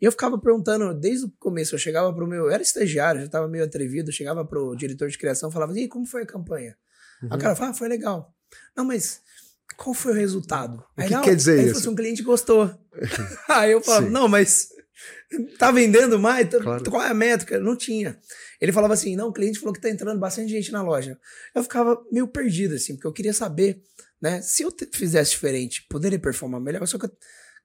[0.00, 2.44] E eu ficava perguntando, desde o começo, eu chegava pro meu.
[2.44, 5.82] Eu era estagiário, já tava meio atrevido, eu chegava pro diretor de criação falava, e
[5.82, 6.76] aí, como foi a campanha?
[7.22, 7.28] Uhum.
[7.30, 8.34] Aí o cara falava, ah, foi legal.
[8.76, 9.22] Não, mas
[9.76, 10.78] qual foi o resultado?
[10.96, 11.78] O aí, que não, quer dizer aí, isso?
[11.78, 12.72] Assim, um cliente gostou.
[13.48, 14.12] aí eu falava, Sim.
[14.12, 14.68] não, mas
[15.58, 16.48] tá vendendo mais?
[16.48, 16.90] Claro.
[16.90, 17.58] Qual é a métrica?
[17.58, 18.18] Não tinha.
[18.60, 21.18] Ele falava assim, não, o cliente falou que tá entrando bastante gente na loja.
[21.54, 23.82] Eu ficava meio perdido, assim, porque eu queria saber,
[24.20, 27.10] né, se eu fizesse diferente, poderia performar melhor, só que eu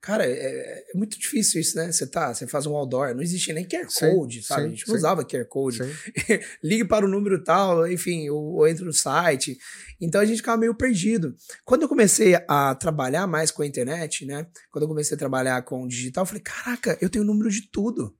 [0.02, 1.92] Cara, é, é, muito difícil isso, né?
[1.92, 4.62] Você tá, você faz um outdoor, não existe nem QR Code, sim, sabe?
[4.62, 5.78] Sim, a gente não usava QR Code.
[6.60, 9.56] Ligue para o número tal, enfim, ou, ou entra no site.
[10.00, 11.36] Então a gente ficava meio perdido.
[11.64, 14.44] Quando eu comecei a trabalhar mais com a internet, né?
[14.72, 17.48] Quando eu comecei a trabalhar com o digital, eu falei, caraca, eu tenho o número
[17.48, 18.12] de tudo.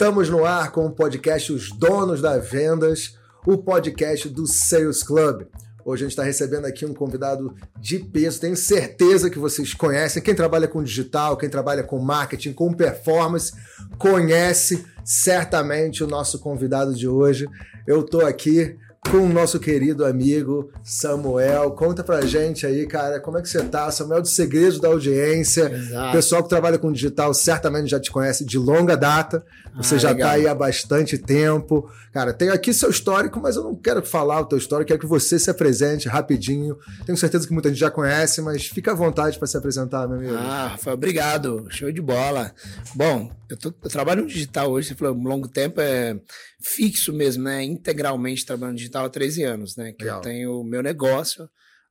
[0.00, 5.42] Estamos no ar com o podcast Os Donos das Vendas, o podcast do Sales Club.
[5.84, 8.40] Hoje a gente está recebendo aqui um convidado de peso.
[8.40, 10.22] Tenho certeza que vocês conhecem.
[10.22, 13.52] Quem trabalha com digital, quem trabalha com marketing, com performance,
[13.98, 17.48] conhece certamente o nosso convidado de hoje.
[17.84, 18.78] Eu estou aqui
[19.10, 21.70] com o nosso querido amigo Samuel.
[21.70, 23.90] Conta pra gente aí, cara, como é que você tá?
[23.90, 25.70] Samuel do Segredos da Audiência.
[25.72, 26.12] Exato.
[26.12, 29.42] Pessoal que trabalha com digital certamente já te conhece de longa data.
[29.76, 30.28] Você ah, já legal.
[30.28, 31.88] tá aí há bastante tempo.
[32.12, 35.06] Cara, tem aqui seu histórico, mas eu não quero falar o teu histórico, quero que
[35.06, 36.76] você se apresente rapidinho.
[37.06, 40.18] Tenho certeza que muita gente já conhece, mas fica à vontade para se apresentar, meu
[40.18, 40.34] amigo.
[40.34, 41.66] Ah, Rafael, obrigado.
[41.70, 42.52] Show de bola.
[42.94, 46.18] Bom, eu, tô, eu trabalho no digital hoje, você falou, um longo tempo é
[46.60, 47.62] fixo mesmo, né?
[47.62, 49.92] Integralmente trabalhando no digital há 13 anos, né?
[49.92, 50.18] Que Legal.
[50.18, 51.48] eu tenho o meu negócio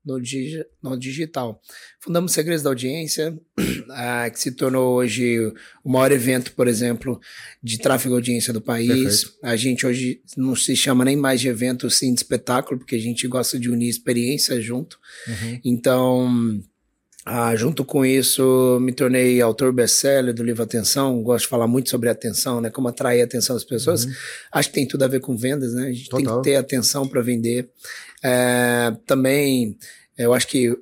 [0.07, 1.61] no, digi no digital.
[1.99, 3.37] Fundamos Segredos da Audiência,
[3.91, 7.19] ah, que se tornou hoje o maior evento, por exemplo,
[7.61, 9.23] de tráfego de audiência do país.
[9.23, 9.39] Perfeito.
[9.43, 12.99] A gente hoje não se chama nem mais de evento, sim de espetáculo, porque a
[12.99, 14.97] gente gosta de unir experiência junto.
[15.27, 15.59] Uhum.
[15.65, 16.63] Então
[17.29, 21.21] ah, junto com isso, me tornei autor best-seller do livro Atenção.
[21.21, 22.69] Gosto de falar muito sobre atenção, né?
[22.69, 24.05] Como atrair a atenção das pessoas.
[24.05, 24.13] Uhum.
[24.53, 25.87] Acho que tem tudo a ver com vendas, né?
[25.87, 26.25] A gente Total.
[26.25, 27.69] tem que ter atenção para vender.
[28.23, 29.77] É, também,
[30.17, 30.73] eu acho que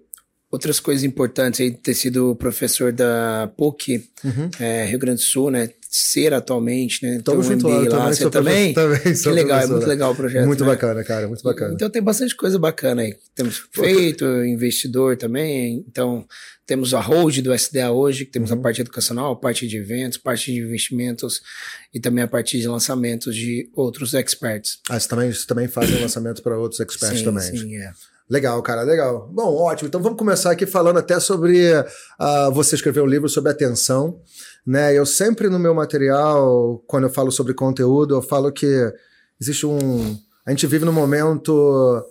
[0.51, 4.49] outras coisas importantes aí, ter sido professor da PUC, uhum.
[4.59, 5.71] é, Rio Grande do Sul, né?
[5.95, 7.17] Ser atualmente, né?
[7.17, 8.13] Estamos junto lá, lá.
[8.13, 8.73] Você também?
[8.73, 10.45] também que legal, é muito legal o projeto.
[10.45, 10.71] Muito né?
[10.71, 11.73] bacana, cara, muito bacana.
[11.73, 13.15] Então tem bastante coisa bacana aí.
[13.33, 15.85] Temos feito, investidor também.
[15.87, 16.25] Então
[16.65, 18.59] temos a hold do SDA hoje, que temos uhum.
[18.59, 21.41] a parte educacional, a parte de eventos, parte de investimentos
[21.93, 24.79] e também a parte de lançamentos de outros experts.
[24.89, 27.43] Ah, você também, você também faz lançamento para outros experts sim, também.
[27.43, 27.91] Sim, é.
[28.27, 29.29] Legal, cara, legal.
[29.31, 29.87] Bom, ótimo.
[29.87, 31.71] Então vamos começar aqui falando até sobre.
[31.71, 34.19] Uh, você escreveu um livro sobre atenção.
[34.65, 34.97] Né?
[34.97, 38.91] Eu sempre no meu material, quando eu falo sobre conteúdo, eu falo que
[39.39, 40.17] existe um.
[40.45, 42.03] A gente vive num momento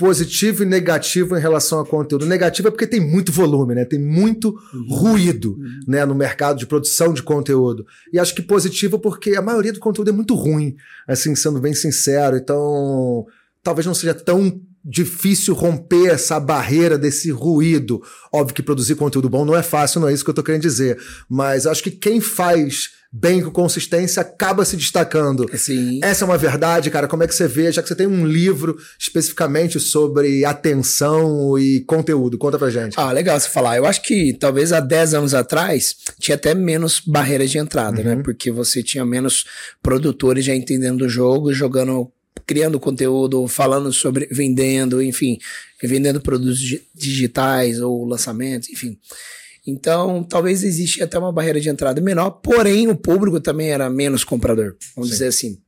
[0.00, 2.24] positivo e negativo em relação ao conteúdo.
[2.24, 3.84] Negativo é porque tem muito volume, né?
[3.84, 4.86] Tem muito uhum.
[4.88, 5.80] ruído, uhum.
[5.86, 7.84] né, no mercado de produção de conteúdo.
[8.10, 10.74] E acho que positivo porque a maioria do conteúdo é muito ruim,
[11.06, 12.36] assim, sendo bem sincero.
[12.36, 13.26] Então,
[13.62, 18.02] talvez não seja tão difícil romper essa barreira desse ruído.
[18.32, 20.62] Óbvio que produzir conteúdo bom não é fácil, não é isso que eu tô querendo
[20.62, 20.98] dizer.
[21.28, 25.46] Mas acho que quem faz bem com consistência acaba se destacando.
[25.56, 25.98] Sim.
[26.02, 27.08] Essa é uma verdade, cara.
[27.08, 31.80] Como é que você vê, já que você tem um livro especificamente sobre atenção e
[31.80, 32.38] conteúdo?
[32.38, 32.94] Conta pra gente.
[32.96, 33.76] Ah, legal você falar.
[33.76, 38.10] Eu acho que talvez há 10 anos atrás tinha até menos barreiras de entrada, né?
[38.10, 38.16] uhum.
[38.18, 38.22] né?
[38.22, 39.44] Porque você tinha menos
[39.82, 42.10] produtores já entendendo o jogo e jogando
[42.50, 45.38] criando conteúdo, falando sobre vendendo, enfim,
[45.80, 46.58] vendendo produtos
[46.92, 48.98] digitais ou lançamentos, enfim.
[49.64, 54.24] Então, talvez exista até uma barreira de entrada menor, porém o público também era menos
[54.24, 55.12] comprador, vamos Sim.
[55.12, 55.58] dizer assim.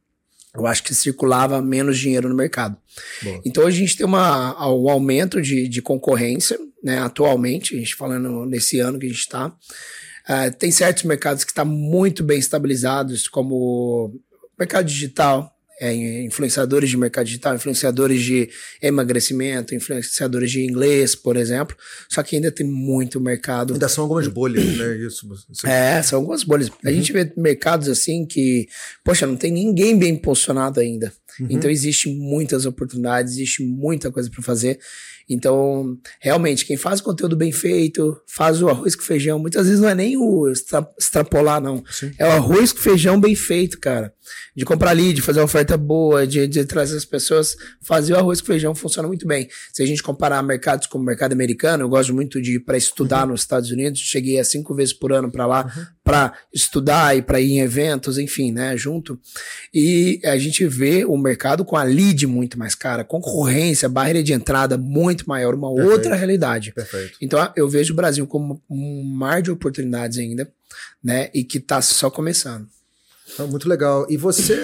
[0.52, 2.76] Eu acho que circulava menos dinheiro no mercado.
[3.22, 3.40] Boa.
[3.44, 8.44] Então, a gente tem uma, um aumento de, de concorrência, né, atualmente, a gente falando
[8.44, 9.46] nesse ano que a gente está.
[9.46, 14.20] Uh, tem certos mercados que estão tá muito bem estabilizados, como o
[14.58, 18.48] mercado digital, é, influenciadores de mercado digital, influenciadores de
[18.80, 21.76] emagrecimento, influenciadores de inglês, por exemplo.
[22.08, 23.74] Só que ainda tem muito mercado.
[23.74, 24.96] Ainda são algumas bolhas, né?
[24.98, 25.26] Isso.
[25.28, 25.66] Você...
[25.68, 26.68] É, são algumas bolhas.
[26.68, 26.74] Uhum.
[26.84, 28.68] A gente vê mercados assim que,
[29.04, 31.12] poxa, não tem ninguém bem posicionado ainda.
[31.40, 31.46] Uhum.
[31.50, 34.78] Então existe muitas oportunidades, existe muita coisa para fazer.
[35.28, 39.88] Então, realmente, quem faz conteúdo bem feito, faz o arroz com feijão, muitas vezes não
[39.88, 41.82] é nem o extra, extrapolar, não.
[41.90, 42.12] Sim.
[42.18, 44.12] É o arroz com feijão bem feito, cara.
[44.54, 48.18] De comprar ali, de fazer uma oferta boa, de, de trazer as pessoas, fazer o
[48.18, 49.48] arroz com feijão funciona muito bem.
[49.72, 52.76] Se a gente comparar mercados como o mercado americano, eu gosto muito de ir para
[52.76, 53.32] estudar uhum.
[53.32, 57.22] nos Estados Unidos, cheguei a cinco vezes por ano para lá, uhum para estudar e
[57.22, 59.18] para ir em eventos, enfim, né, junto.
[59.72, 64.32] E a gente vê o mercado com a lead muito mais cara, concorrência, barreira de
[64.32, 65.92] entrada muito maior, uma Perfeito.
[65.92, 66.72] outra realidade.
[66.72, 67.18] Perfeito.
[67.20, 70.50] Então eu vejo o Brasil como um mar de oportunidades ainda,
[71.02, 72.66] né, e que está só começando.
[73.48, 74.06] muito legal.
[74.10, 74.60] E você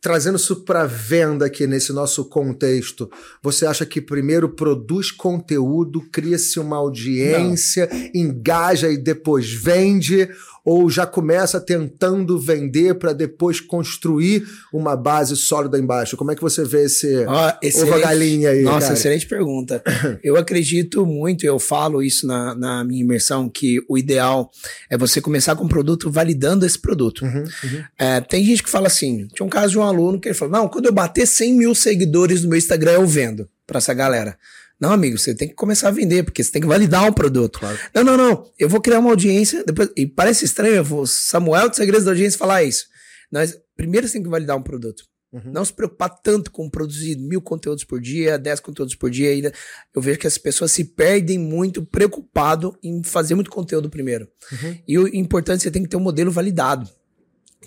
[0.00, 3.10] trazendo isso para venda aqui nesse nosso contexto,
[3.42, 8.10] você acha que primeiro produz conteúdo, cria-se uma audiência, Não.
[8.14, 10.28] engaja e depois vende?
[10.64, 16.16] Ou já começa tentando vender para depois construir uma base sólida embaixo?
[16.16, 18.62] Como é que você vê esse oh, ovo galinha aí?
[18.62, 18.94] Nossa, cara?
[18.94, 19.82] excelente pergunta.
[20.22, 24.50] eu acredito muito, eu falo isso na, na minha imersão, que o ideal
[24.88, 27.24] é você começar com um produto validando esse produto.
[27.24, 27.84] Uhum, uhum.
[27.98, 30.52] É, tem gente que fala assim, tinha um caso de um aluno que ele falou,
[30.52, 34.36] não, quando eu bater 100 mil seguidores no meu Instagram, eu vendo para essa galera.
[34.80, 37.58] Não, amigo, você tem que começar a vender, porque você tem que validar um produto.
[37.58, 37.78] Claro.
[37.94, 38.50] Não, não, não.
[38.58, 39.62] Eu vou criar uma audiência.
[39.64, 42.86] Depois, e parece estranho, o Samuel dos Segredos da Audiência falar isso.
[43.30, 45.04] Mas primeiro você tem que validar um produto.
[45.32, 45.52] Uhum.
[45.52, 49.30] Não se preocupar tanto com produzir mil conteúdos por dia, dez conteúdos por dia.
[49.30, 49.52] Ainda.
[49.94, 54.26] Eu vejo que as pessoas se perdem muito preocupado em fazer muito conteúdo primeiro.
[54.50, 54.78] Uhum.
[54.88, 56.88] E o importante, você tem que ter um modelo validado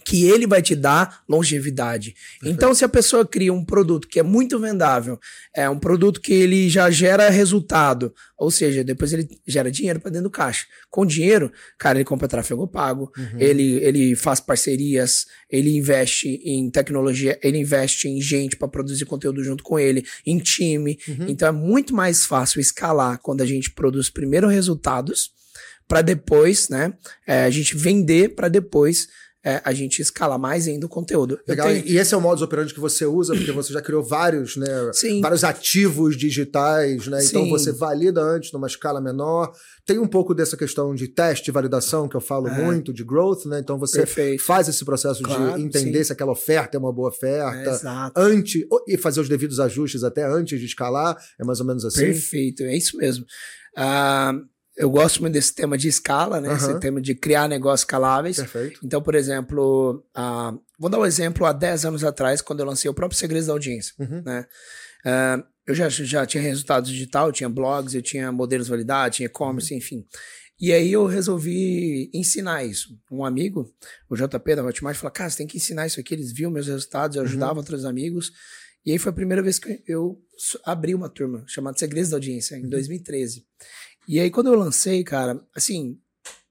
[0.03, 2.11] que ele vai te dar longevidade.
[2.13, 2.53] Perfeito.
[2.53, 5.19] Então, se a pessoa cria um produto que é muito vendável,
[5.55, 10.09] é um produto que ele já gera resultado, ou seja, depois ele gera dinheiro para
[10.09, 10.65] dentro do caixa.
[10.89, 13.39] Com dinheiro, cara, ele compra tráfego pago, uhum.
[13.39, 19.43] ele, ele faz parcerias, ele investe em tecnologia, ele investe em gente para produzir conteúdo
[19.43, 20.97] junto com ele, em time.
[21.07, 21.27] Uhum.
[21.29, 25.31] Então, é muito mais fácil escalar quando a gente produz primeiro resultados
[25.87, 26.93] para depois, né,
[27.27, 29.07] é, a gente vender para depois
[29.45, 31.37] é, a gente escala mais ainda o conteúdo.
[31.45, 31.67] Legal.
[31.67, 31.85] Tenho...
[31.85, 34.89] E esse é o modus operandi que você usa, porque você já criou vários, né?
[34.93, 35.19] Sim.
[35.19, 37.23] Vários ativos digitais, né?
[37.23, 37.49] Então Sim.
[37.49, 39.51] você valida antes numa escala menor.
[39.85, 42.63] Tem um pouco dessa questão de teste e validação, que eu falo é.
[42.63, 43.59] muito, de growth, né?
[43.59, 44.41] Então você Perfeito.
[44.41, 46.03] faz esse processo claro, de entender sim.
[46.05, 47.69] se aquela oferta é uma boa oferta.
[47.69, 48.13] É, exato.
[48.17, 51.17] Antes, e fazer os devidos ajustes até antes de escalar.
[51.37, 52.05] É mais ou menos assim.
[52.05, 53.25] Perfeito, é isso mesmo.
[53.77, 56.49] Uh, eu gosto muito desse tema de escala, né?
[56.49, 56.55] Uhum.
[56.55, 58.37] Esse tema de criar negócios escaláveis.
[58.37, 58.79] Perfeito.
[58.83, 60.03] Então, por exemplo,
[60.79, 63.53] vou dar um exemplo há 10 anos atrás, quando eu lancei o próprio Segredos da
[63.53, 64.21] Audiência, uhum.
[64.23, 64.45] né?
[65.05, 69.71] Uh, eu já, já tinha resultados digital, tinha blogs, eu tinha modelos validados, tinha e-commerce,
[69.73, 69.77] uhum.
[69.77, 70.05] enfim.
[70.59, 72.97] E aí eu resolvi ensinar isso.
[73.11, 73.73] Um amigo,
[74.09, 76.13] o JP da Hotmart, falou, cara, você tem que ensinar isso aqui.
[76.13, 77.27] Eles viam meus resultados, eu uhum.
[77.27, 78.31] ajudava outros amigos.
[78.85, 80.21] E aí foi a primeira vez que eu
[80.65, 83.45] abri uma turma chamada Segredos da Audiência, em 2013.
[84.07, 85.99] E aí, quando eu lancei, cara, assim,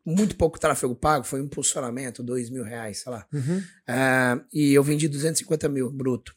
[0.05, 3.27] muito pouco tráfego pago, foi um impulsionamento, dois mil reais, sei lá.
[3.33, 3.63] Uhum.
[3.87, 6.35] É, e eu vendi 250 mil bruto.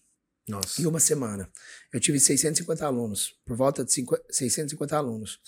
[0.48, 0.80] Nossa.
[0.82, 1.50] Em uma semana.
[1.92, 5.40] Eu tive 650 alunos, por volta de 50, 650 alunos.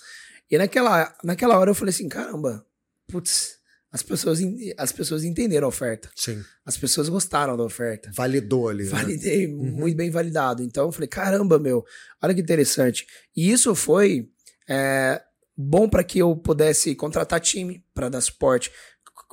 [0.49, 2.65] E naquela, naquela hora eu falei assim, caramba,
[3.07, 3.57] putz,
[3.91, 4.39] as pessoas,
[4.77, 6.09] as pessoas entenderam a oferta.
[6.15, 6.43] Sim.
[6.65, 8.11] As pessoas gostaram da oferta.
[8.13, 8.85] Validou ali.
[8.85, 8.89] Né?
[8.89, 9.53] Validei, né?
[9.53, 10.63] muito bem validado.
[10.63, 11.85] Então eu falei, caramba, meu,
[12.21, 13.05] olha que interessante.
[13.35, 14.29] E isso foi
[14.67, 15.21] é,
[15.57, 18.71] bom para que eu pudesse contratar time para dar suporte,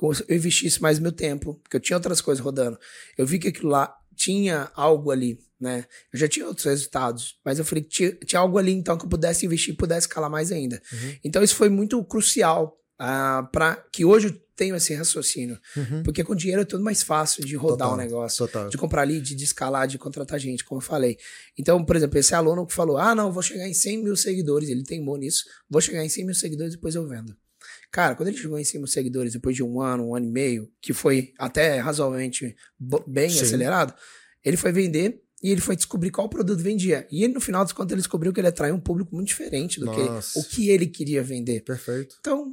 [0.01, 2.77] eu investisse mais meu tempo, porque eu tinha outras coisas rodando.
[3.17, 5.85] Eu vi que aquilo lá tinha algo ali, né?
[6.11, 9.05] Eu já tinha outros resultados, mas eu falei que tinha, tinha algo ali então que
[9.05, 10.81] eu pudesse investir e pudesse escalar mais ainda.
[10.91, 11.15] Uhum.
[11.23, 15.59] Então isso foi muito crucial ah, para que hoje eu tenho esse raciocínio.
[15.75, 16.03] Uhum.
[16.03, 18.69] Porque com dinheiro é tudo mais fácil de rodar o um negócio, total.
[18.69, 21.17] de comprar lead, de escalar, de contratar gente, como eu falei.
[21.57, 24.69] Então, por exemplo, esse aluno que falou: ah, não, vou chegar em 100 mil seguidores,
[24.69, 27.35] ele teimou nisso, vou chegar em 100 mil seguidores e depois eu vendo.
[27.91, 30.31] Cara, quando ele chegou em 100 mil seguidores depois de um ano, um ano e
[30.31, 32.55] meio, que foi até razoavelmente
[33.07, 33.41] bem Sim.
[33.41, 33.93] acelerado,
[34.43, 37.07] ele foi vender e ele foi descobrir qual produto vendia.
[37.11, 39.79] E ele, no final das contas, ele descobriu que ele atraiu um público muito diferente
[39.79, 40.33] do Nossa.
[40.33, 41.61] que o que ele queria vender.
[41.61, 42.15] Perfeito.
[42.19, 42.51] Então,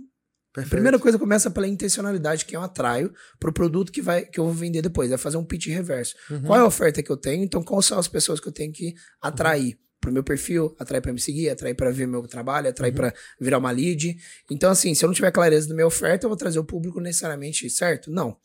[0.53, 0.71] Perfeito.
[0.71, 4.45] Primeira coisa começa pela intencionalidade que eu atraio para o produto que, vai, que eu
[4.45, 5.11] vou vender depois.
[5.11, 6.15] É fazer um pitch reverso.
[6.31, 6.43] Uhum.
[6.43, 7.43] Qual é a oferta que eu tenho?
[7.43, 9.75] Então, quais são as pessoas que eu tenho que atrair?
[9.75, 9.83] Uhum.
[10.03, 12.97] Para o meu perfil, atrair para me seguir, atrair para ver meu trabalho, atrair uhum.
[12.97, 14.17] para virar uma lead.
[14.51, 17.01] Então, assim, se eu não tiver clareza da minha oferta, eu vou trazer o público
[17.01, 18.11] necessariamente certo?
[18.11, 18.37] Não.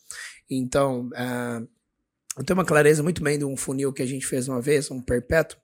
[0.48, 1.68] Então, uh,
[2.38, 4.88] eu tenho uma clareza muito bem de um funil que a gente fez uma vez,
[4.92, 5.58] um perpétuo,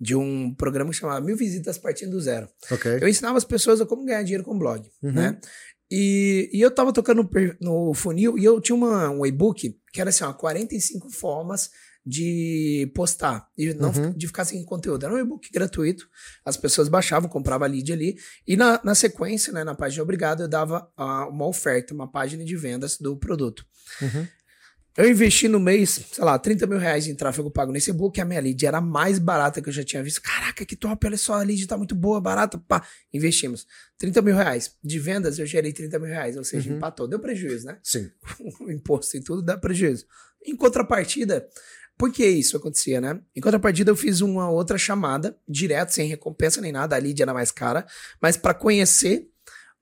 [0.00, 2.48] de um programa chamado Mil Visitas Partindo do Zero.
[2.70, 2.98] Okay.
[3.00, 5.12] Eu ensinava as pessoas a como ganhar dinheiro com blog, uhum.
[5.12, 5.38] né?
[5.90, 7.28] E, e eu tava tocando
[7.60, 11.70] no, funil e eu tinha uma, um e-book que era assim, ó, 45 formas
[12.06, 14.12] de postar e não uhum.
[14.12, 15.04] de ficar sem conteúdo.
[15.04, 16.06] Era um e-book gratuito,
[16.44, 20.42] as pessoas baixavam, compravam a lead ali, e na, na sequência, né, na página Obrigado,
[20.42, 23.64] eu dava uh, uma oferta, uma página de vendas do produto.
[24.02, 24.26] Uhum.
[24.96, 28.24] Eu investi no mês, sei lá, 30 mil reais em tráfego pago nesse e-book, a
[28.24, 30.22] minha lead era a mais barata que eu já tinha visto.
[30.22, 32.86] Caraca, que top, olha só, a lead tá muito boa, barata, pá.
[33.12, 33.66] Investimos.
[33.98, 34.76] 30 mil reais.
[34.82, 36.76] De vendas, eu gerei 30 mil reais, ou seja, uhum.
[36.76, 37.08] empatou.
[37.08, 37.78] Deu prejuízo, né?
[37.82, 38.08] Sim.
[38.60, 40.06] o imposto e tudo dá prejuízo.
[40.46, 41.48] Em contrapartida,
[41.98, 43.20] por que isso acontecia, né?
[43.34, 47.34] Em contrapartida, eu fiz uma outra chamada, direto, sem recompensa nem nada, a lead era
[47.34, 47.84] mais cara,
[48.20, 49.28] mas para conhecer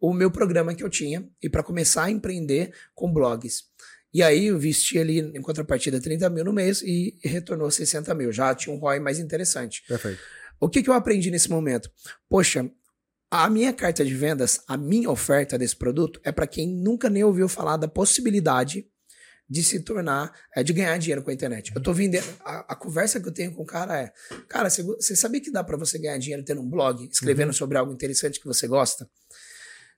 [0.03, 3.67] o meu programa que eu tinha e para começar a empreender com blogs.
[4.13, 8.31] E aí eu investi ali em contrapartida 30 mil no mês e retornou 60 mil.
[8.31, 9.83] Já tinha um ROI mais interessante.
[9.89, 10.21] Perfeito.
[10.61, 11.91] O que, que eu aprendi nesse momento?
[12.29, 12.71] Poxa,
[13.31, 17.25] a minha carta de vendas, a minha oferta desse produto é para quem nunca nem
[17.25, 18.87] ouviu falar da possibilidade
[19.49, 21.73] de se tornar, é, de ganhar dinheiro com a internet.
[21.75, 24.13] Eu tô vendendo, a, a, conversa que eu tenho com o cara é,
[24.49, 27.55] cara, você, você sabia que dá para você ganhar dinheiro tendo um blog, escrevendo uhum.
[27.55, 29.09] sobre algo interessante que você gosta?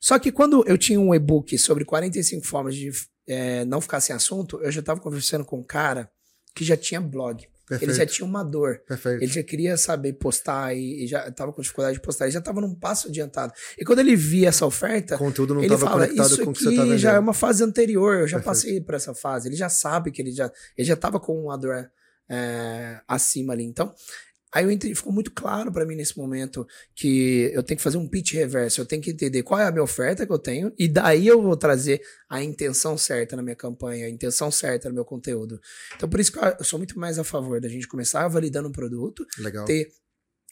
[0.00, 2.90] Só que quando eu tinha um e-book sobre 45 formas de
[3.26, 6.10] é, não ficar sem assunto, eu já estava conversando com um cara
[6.54, 7.46] que já tinha blog.
[7.66, 7.90] Perfeito.
[7.90, 8.82] Ele já tinha uma dor.
[8.86, 9.22] Perfeito.
[9.22, 12.26] Ele já queria saber postar e, e já estava com dificuldade de postar.
[12.26, 13.54] Ele já estava num passo adiantado.
[13.78, 16.76] E quando ele via essa oferta, conteúdo não ele fala, isso com aqui que você
[16.76, 18.20] tá já é uma fase anterior.
[18.20, 18.44] Eu já Perfeito.
[18.44, 19.48] passei por essa fase.
[19.48, 21.90] Ele já sabe que ele já ele já estava com uma dor
[22.28, 23.64] é, acima ali.
[23.64, 23.94] Então,
[24.54, 27.98] Aí eu entendi, ficou muito claro para mim nesse momento que eu tenho que fazer
[27.98, 30.72] um pitch reverso, eu tenho que entender qual é a minha oferta que eu tenho
[30.78, 34.94] e daí eu vou trazer a intenção certa na minha campanha, a intenção certa no
[34.94, 35.60] meu conteúdo.
[35.96, 38.72] Então por isso que eu sou muito mais a favor da gente começar validando um
[38.72, 39.64] produto, Legal.
[39.64, 39.90] ter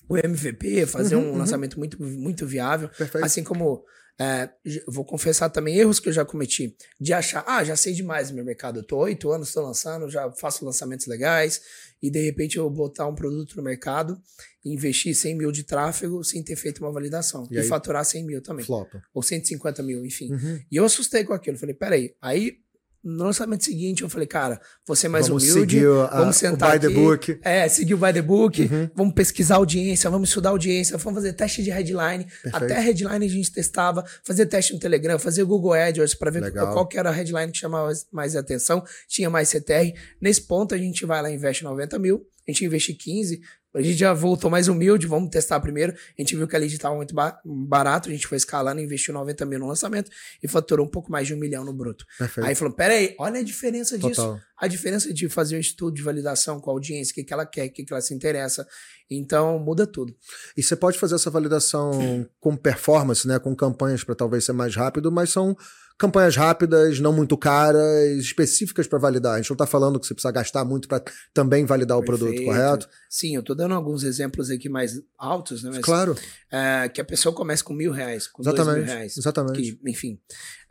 [0.09, 1.38] o MVP, fazer uhum, um uhum.
[1.38, 3.25] lançamento muito, muito viável, Perfeito.
[3.25, 3.85] assim como
[4.21, 4.50] é,
[4.87, 8.35] vou confessar também erros que eu já cometi de achar, ah, já sei demais do
[8.35, 11.61] meu mercado, eu tô oito anos, estou lançando, já faço lançamentos legais,
[12.02, 14.21] e de repente eu botar um produto no mercado
[14.64, 17.47] e investir 100 mil de tráfego sem ter feito uma validação.
[17.50, 18.64] E, e faturar 100 mil também.
[18.64, 19.02] Flopa.
[19.14, 20.33] Ou 150 mil, enfim.
[20.33, 20.61] Uhum.
[20.71, 21.59] E eu assustei com aquilo.
[21.59, 22.14] Falei, peraí.
[22.21, 22.59] Aí
[23.02, 26.87] no lançamento seguinte, eu falei, cara, você mais vamos humilde, a, vamos sentar o buy
[26.87, 27.40] aqui, the book.
[27.42, 28.90] É, seguir o by the book, uhum.
[28.94, 32.25] vamos pesquisar audiência, vamos estudar audiência, vamos fazer teste de headline.
[32.25, 32.56] Perfeito.
[32.56, 36.73] Até headline a gente testava, fazer teste no Telegram, fazer Google AdWords para ver Legal.
[36.73, 39.92] qual que era a headline que chamava mais atenção, tinha mais CTR.
[40.21, 43.40] Nesse ponto, a gente vai lá e investe 90 mil, a gente investe 15,
[43.75, 45.93] a gente já voltou mais humilde, vamos testar primeiro.
[45.93, 47.14] A gente viu que a lead estava muito
[47.45, 50.11] barato, a gente foi escalando, investiu 90 mil no lançamento
[50.43, 52.05] e faturou um pouco mais de um milhão no bruto.
[52.19, 52.47] Perfeito.
[52.47, 54.11] Aí falou: peraí, olha a diferença Total.
[54.11, 54.41] disso.
[54.59, 57.47] A diferença de fazer um estudo de validação com a audiência, o que, que ela
[57.47, 58.67] quer, o que, que ela se interessa.
[59.11, 60.14] Então muda tudo.
[60.57, 63.38] E você pode fazer essa validação com performance, né?
[63.38, 65.57] Com campanhas para talvez ser mais rápido, mas são
[66.02, 69.35] campanhas rápidas, não muito caras, específicas para validar.
[69.35, 71.00] A gente não está falando que você precisa gastar muito para
[71.32, 72.25] também validar Perfeito.
[72.25, 72.88] o produto, correto?
[73.09, 75.71] Sim, eu estou dando alguns exemplos aqui mais altos, né?
[75.73, 76.16] Mas, claro.
[76.50, 79.16] É, que a pessoa começa com mil reais, com exatamente, dois mil reais.
[79.16, 79.62] Exatamente.
[79.62, 80.18] Que, enfim,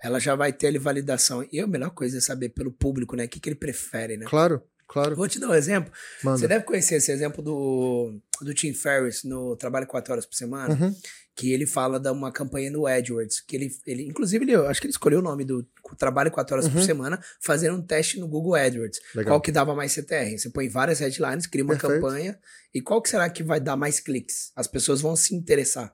[0.04, 1.48] ela já vai ter ali validação.
[1.50, 3.24] E a melhor coisa é saber pelo público, né?
[3.24, 4.26] O que, que ele prefere, né?
[4.28, 4.62] Claro.
[4.92, 5.16] Claro.
[5.16, 5.92] Vou te dar um exemplo.
[6.24, 6.38] Manda.
[6.38, 10.74] Você deve conhecer esse exemplo do, do Tim Ferriss no Trabalho 4 Horas por Semana.
[10.74, 10.94] Uhum
[11.36, 14.80] que ele fala de uma campanha no AdWords, que ele, ele inclusive, ele, eu acho
[14.80, 15.66] que ele escolheu o nome do
[15.98, 16.74] trabalho quatro horas uhum.
[16.74, 19.00] por semana, fazendo um teste no Google AdWords.
[19.16, 19.34] Legal.
[19.34, 20.38] Qual que dava mais CTR?
[20.38, 22.02] Você põe várias headlines, cria uma Perfeito.
[22.02, 22.40] campanha,
[22.74, 24.52] e qual que será que vai dar mais cliques?
[24.56, 25.94] As pessoas vão se interessar.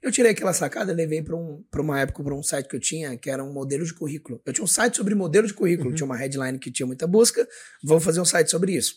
[0.00, 2.80] Eu tirei aquela sacada e levei para um, uma época para um site que eu
[2.80, 4.40] tinha, que era um modelo de currículo.
[4.46, 5.94] Eu tinha um site sobre modelo de currículo, uhum.
[5.94, 7.46] tinha uma headline que tinha muita busca,
[7.82, 8.94] vou fazer um site sobre isso.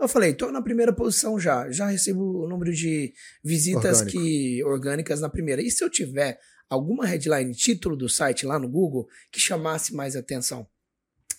[0.00, 4.18] Eu falei, tô na primeira posição já, já recebo o número de visitas Orgânico.
[4.18, 5.62] que orgânicas na primeira.
[5.62, 10.14] E se eu tiver alguma headline, título do site lá no Google que chamasse mais
[10.16, 10.66] atenção?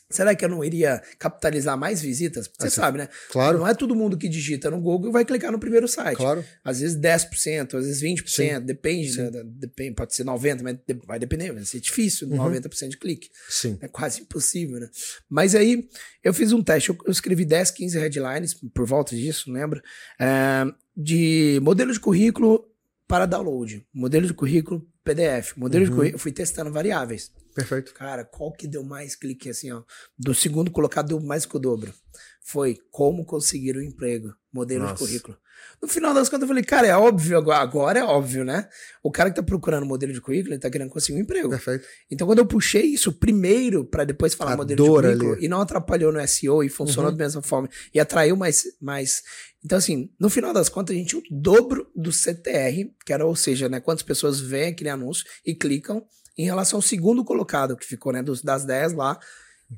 [0.08, 2.48] Será que eu não iria capitalizar mais visitas?
[2.48, 3.10] Você assim, sabe, né?
[3.32, 3.58] Claro.
[3.58, 6.18] Não é todo mundo que digita no Google e vai clicar no primeiro site.
[6.18, 6.46] Claro.
[6.64, 8.60] Às vezes 10%, às vezes 20%, Sim.
[8.62, 9.32] depende, né?
[9.44, 12.38] depende, pode ser 90%, mas vai depender, vai ser difícil, uhum.
[12.38, 13.30] 90% de clique.
[13.50, 13.80] Sim.
[13.82, 14.90] É quase impossível, né?
[15.28, 15.90] Mas aí
[16.24, 19.82] eu fiz um teste, eu, escrevi 10, 15 headlines, por volta disso, lembra?
[20.20, 22.64] É, de modelo de currículo
[23.08, 25.90] para download, modelo de currículo PDF, modelo uhum.
[25.90, 27.32] de currículo, eu fui testando variáveis.
[27.56, 27.94] Perfeito.
[27.94, 29.82] Cara, qual que deu mais clique assim, ó?
[30.20, 31.94] Do segundo colocado deu mais que o dobro.
[32.42, 34.96] Foi como conseguir o um emprego, modelo Nossa.
[34.96, 35.38] de currículo.
[35.82, 38.68] No final das contas, eu falei, cara, é óbvio agora, agora é óbvio, né?
[39.02, 41.50] O cara que tá procurando modelo de currículo, ele tá querendo conseguir um emprego.
[41.50, 41.88] Perfeito.
[42.12, 45.46] Então, quando eu puxei isso primeiro para depois falar A modelo de currículo ali.
[45.46, 47.18] e não atrapalhou no SEO e funcionou uhum.
[47.18, 49.24] da mesma forma e atraiu mais, mais.
[49.64, 53.26] Então, assim, no final das contas, a gente tinha o dobro do CTR, que era,
[53.26, 56.06] ou seja, né, quantas pessoas veem aquele anúncio e clicam
[56.38, 59.20] em relação ao segundo colocado, que ficou, né, dos, das 10 lá.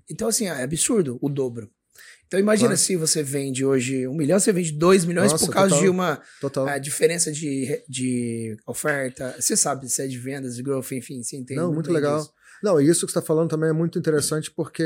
[0.10, 1.70] Então, assim, é absurdo o dobro.
[2.28, 2.82] Então, imagina claro.
[2.82, 5.90] se você vende hoje um milhão, você vende dois milhões Nossa, por causa total, de
[5.90, 6.80] uma total.
[6.80, 9.34] diferença de, de oferta.
[9.40, 11.60] Você sabe se é de vendas, de growth, enfim, você entende.
[11.60, 12.20] Não, muito legal.
[12.20, 12.34] Disso.
[12.62, 14.84] Não, isso que você está falando também é muito interessante porque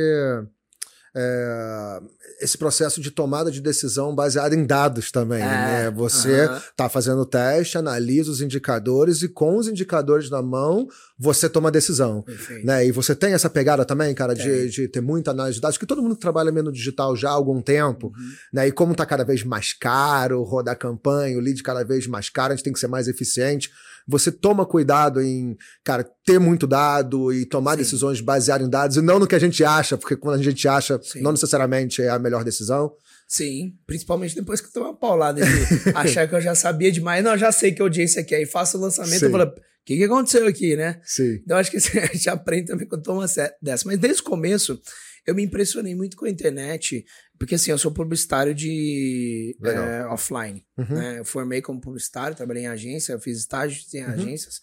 [1.14, 2.02] é,
[2.40, 5.42] esse processo de tomada de decisão baseado em dados também.
[5.42, 5.92] É, né?
[5.92, 6.90] Você está uh -huh.
[6.90, 10.88] fazendo o teste, analisa os indicadores e com os indicadores na mão,
[11.20, 12.24] você toma a decisão.
[12.64, 12.88] Né?
[12.88, 15.86] E você tem essa pegada também, cara, de, de, ter muita análise de dados, que
[15.86, 18.32] todo mundo trabalha meio no digital já há algum tempo, uhum.
[18.54, 18.68] né?
[18.68, 22.54] E como está cada vez mais caro rodar campanha, o lead cada vez mais caro,
[22.54, 23.70] a gente tem que ser mais eficiente
[24.12, 27.78] você toma cuidado em, cara, ter muito dado e tomar Sim.
[27.78, 30.68] decisões baseadas em dados e não no que a gente acha, porque quando a gente
[30.68, 31.22] acha, Sim.
[31.22, 32.92] não necessariamente é a melhor decisão.
[33.28, 35.52] Sim, principalmente depois que eu tomei uma paulada de
[35.96, 37.24] achar que eu já sabia demais.
[37.24, 38.36] Não, já sei que audiência aqui.
[38.36, 39.54] Aí faço o lançamento e falo, o
[39.86, 41.00] que, que aconteceu aqui, né?
[41.04, 41.40] Sim.
[41.44, 43.26] Então acho que a gente aprende também quando toma
[43.62, 43.88] dessa.
[43.88, 44.78] Mas desde o começo,
[45.26, 47.06] eu me impressionei muito com a internet,
[47.38, 50.66] porque assim, eu sou publicitário de é, offline.
[50.78, 50.96] Uhum.
[50.96, 51.20] Né?
[51.20, 54.12] Eu formei como publicitário, trabalhei em agência, fiz estágios em uhum.
[54.12, 54.62] agências.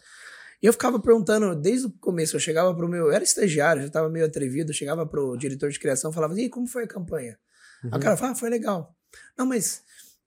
[0.61, 3.07] E eu ficava perguntando, desde o começo, eu chegava pro meu.
[3.07, 6.49] Eu era estagiário, já tava meio atrevido, eu chegava pro diretor de criação falava, e
[6.49, 7.39] como foi a campanha?
[7.85, 7.91] Uhum.
[7.93, 8.97] Aí o cara falava, ah, foi legal.
[9.37, 9.83] Não, mas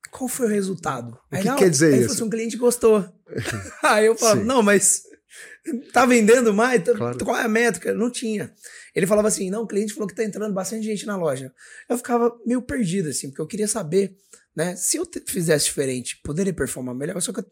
[0.10, 1.14] qual foi o resultado?
[1.32, 2.14] O aí, que não, quer dizer aí, isso?
[2.14, 3.06] Assim, um cliente gostou.
[3.84, 5.04] aí eu falava, não, mas
[5.94, 6.84] tá vendendo mais?
[6.84, 7.24] Claro.
[7.24, 7.94] Qual é a métrica?
[7.94, 8.54] Não tinha.
[8.96, 11.54] Ele falava assim: não, o cliente falou que tá entrando bastante gente na loja.
[11.90, 14.16] Eu ficava meio perdido, assim, porque eu queria saber,
[14.56, 14.76] né?
[14.76, 17.22] Se eu fizesse diferente, poderia performar melhor.
[17.22, 17.46] Só que eu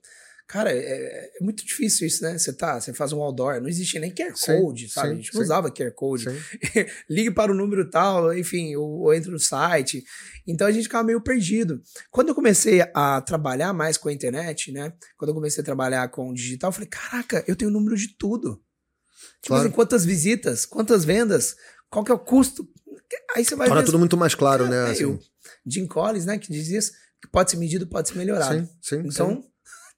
[0.50, 2.36] Cara, é, é, muito difícil isso, né?
[2.36, 5.10] Você tá, você faz um outdoor, não existe nem QR Code, sim, sabe?
[5.10, 6.26] Sim, a gente não usava QR Code.
[7.08, 10.04] Ligue para o número tal, enfim, ou, ou entra no site.
[10.48, 11.80] Então a gente ficava meio perdido.
[12.10, 14.92] Quando eu comecei a trabalhar mais com a internet, né?
[15.20, 17.96] Quando eu comecei a trabalhar com o digital, eu falei, caraca, eu tenho o número
[17.96, 18.60] de tudo.
[19.44, 19.68] Tipo claro.
[19.68, 21.56] assim, quantas visitas, quantas vendas,
[21.92, 22.68] qual que é o custo.
[23.36, 24.88] Aí você vai Torna tudo muito mais claro, né?
[24.88, 25.20] É, assim.
[25.64, 26.92] Jim Collins, né, que diz isso,
[27.22, 28.66] que pode ser medido, pode ser melhorado.
[28.66, 29.04] Sim, sim.
[29.06, 29.50] Então, sim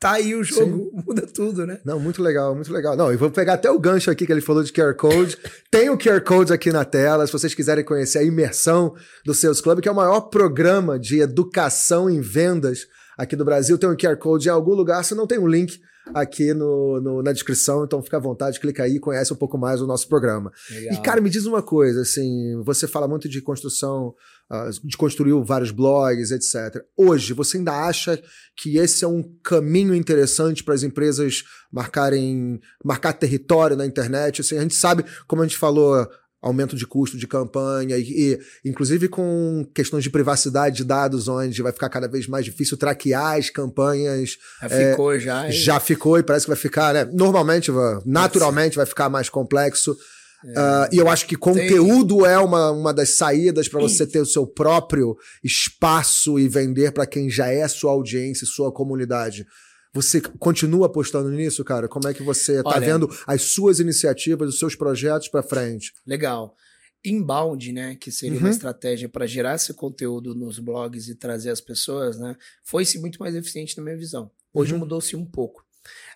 [0.02, 1.04] tá aí o jogo, Sim.
[1.06, 1.80] muda tudo, né?
[1.86, 2.98] Não, muito legal, muito legal.
[2.98, 5.38] Não, e vou pegar até o gancho aqui que ele falou de QR Code.
[5.70, 9.62] Tem o QR Code aqui na tela, se vocês quiserem conhecer a imersão do Sales
[9.62, 13.78] Club, que é o maior programa de educação em vendas aqui do Brasil.
[13.78, 15.80] Tem um QR Code em algum lugar, se não tem um link
[16.14, 19.58] aqui no, no, na descrição, então fica à vontade, clica aí e conhece um pouco
[19.58, 20.52] mais o nosso programa.
[20.70, 20.94] Legal.
[20.94, 24.14] E, cara, me diz uma coisa, assim, você fala muito de construção
[24.54, 26.84] ah, de construir vários blogs, etc.
[26.98, 28.22] Hoje, você ainda acha
[28.58, 34.42] que esse é um caminho interessante para as empresas marcarem, marcar território na internet?
[34.42, 36.06] Assim, a gente sabe, como a gente falou,
[36.42, 41.62] aumento de custo de campanha e, e, inclusive com questões de privacidade de dados onde
[41.62, 45.52] vai ficar cada vez mais difícil traquear as campanhas já é, ficou já e...
[45.52, 47.06] já ficou e parece que vai ficar né?
[47.06, 47.72] Normalmente
[48.06, 49.96] naturalmente vai ficar mais complexo.
[50.44, 52.32] Uh, e eu acho que conteúdo Tem...
[52.32, 57.06] é uma, uma das saídas para você ter o seu próprio espaço e vender para
[57.06, 59.46] quem já é sua audiência, sua comunidade.
[59.94, 61.88] Você continua apostando nisso, cara?
[61.88, 65.94] Como é que você está vendo as suas iniciativas, os seus projetos para frente?
[66.08, 66.56] Legal.
[67.04, 68.46] Inbound, né, que seria uhum.
[68.46, 73.20] uma estratégia para gerar esse conteúdo nos blogs e trazer as pessoas, né, foi-se muito
[73.20, 74.30] mais eficiente na minha visão.
[74.54, 74.80] Hoje uhum.
[74.80, 75.66] mudou-se um pouco.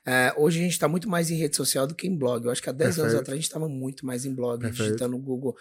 [0.06, 2.46] É, hoje a gente está muito mais em rede social do que em blog.
[2.46, 3.04] Eu acho que há 10 Perfeito.
[3.04, 4.84] anos atrás a gente estava muito mais em blog, Perfeito.
[4.84, 5.56] digitando no Google.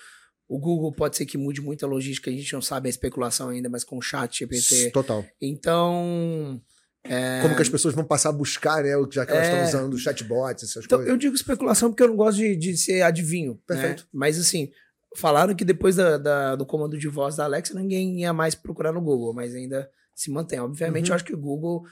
[0.46, 3.48] O Google pode ser que mude muito a logística, a gente não sabe a especulação
[3.48, 4.90] ainda, mas com o chat GPT.
[4.90, 5.24] Total.
[5.40, 6.60] Então.
[7.04, 7.42] É...
[7.42, 8.90] Como que as pessoas vão passar a buscar, né?
[9.10, 9.64] Já que elas é...
[9.64, 11.12] estão usando chatbots, essas então, coisas.
[11.12, 13.52] Eu digo especulação porque eu não gosto de, de ser adivinho.
[13.52, 13.58] Né?
[13.66, 14.02] Perfeito.
[14.04, 14.08] Né?
[14.12, 14.70] Mas assim,
[15.14, 18.92] falaram que depois da, da, do comando de voz da Alexa, ninguém ia mais procurar
[18.92, 20.60] no Google, mas ainda se mantém.
[20.60, 21.12] Obviamente, uhum.
[21.12, 21.84] eu acho que o Google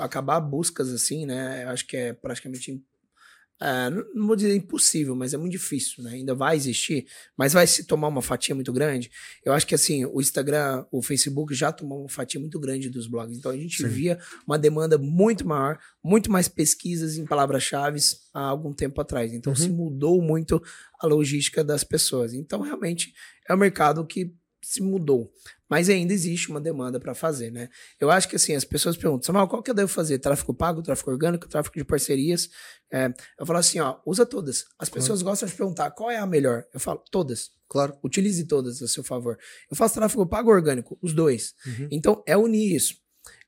[0.00, 1.64] acabar buscas assim, né?
[1.64, 2.82] Eu acho que é praticamente.
[3.62, 6.12] É, não vou dizer impossível, mas é muito difícil, né?
[6.12, 9.10] Ainda vai existir, mas vai se tomar uma fatia muito grande.
[9.44, 13.06] Eu acho que assim, o Instagram, o Facebook já tomou uma fatia muito grande dos
[13.06, 13.36] blogs.
[13.36, 13.88] Então a gente Sim.
[13.88, 18.00] via uma demanda muito maior, muito mais pesquisas em palavras-chave
[18.32, 19.30] há algum tempo atrás.
[19.32, 19.58] Então uhum.
[19.58, 20.62] se mudou muito
[20.98, 22.32] a logística das pessoas.
[22.32, 23.12] Então realmente
[23.46, 25.30] é um mercado que se mudou.
[25.70, 27.68] Mas ainda existe uma demanda para fazer, né?
[28.00, 30.18] Eu acho que assim, as pessoas perguntam, Samuel, qual que eu devo fazer?
[30.18, 32.50] Tráfego pago, tráfego orgânico, tráfego de parcerias?
[32.92, 34.64] É, eu falo assim, ó, usa todas.
[34.76, 35.32] As pessoas claro.
[35.32, 36.64] gostam de perguntar qual é a melhor.
[36.74, 37.52] Eu falo, todas.
[37.68, 37.96] Claro.
[38.02, 39.38] Utilize todas a seu favor.
[39.70, 41.54] Eu faço tráfego pago orgânico, os dois.
[41.64, 41.88] Uhum.
[41.92, 42.96] Então, é unir isso.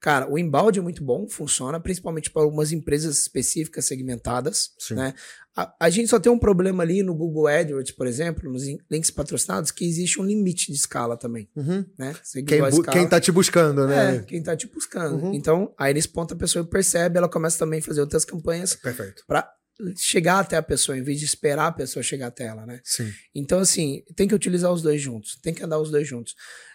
[0.02, 4.72] Cara, o embalde é muito bom, funciona, principalmente para algumas empresas específicas segmentadas.
[4.76, 4.94] Sim.
[4.94, 5.14] Né?
[5.56, 9.12] A, a, gente só tem um problema ali no Google AdWords, por exemplo, nos links
[9.12, 11.48] patrocinados, que existe um limite de escala também.
[11.54, 11.86] Uhum.
[11.96, 12.16] Né?
[12.44, 14.16] Quem, escala, quem tá te buscando, né?
[14.16, 15.26] É, quem tá te buscando.
[15.26, 15.34] Uhum.
[15.34, 18.76] Então, aí nesse ponto a pessoa percebe, ela começa também a fazer outras campanhas
[19.24, 19.48] para
[19.96, 22.80] chegar até a pessoa, em vez de esperar a pessoa chegar até ela, né?
[22.82, 23.08] Sim.
[23.32, 26.34] Então, assim, tem que utilizar os dois juntos, tem que andar os dois juntos.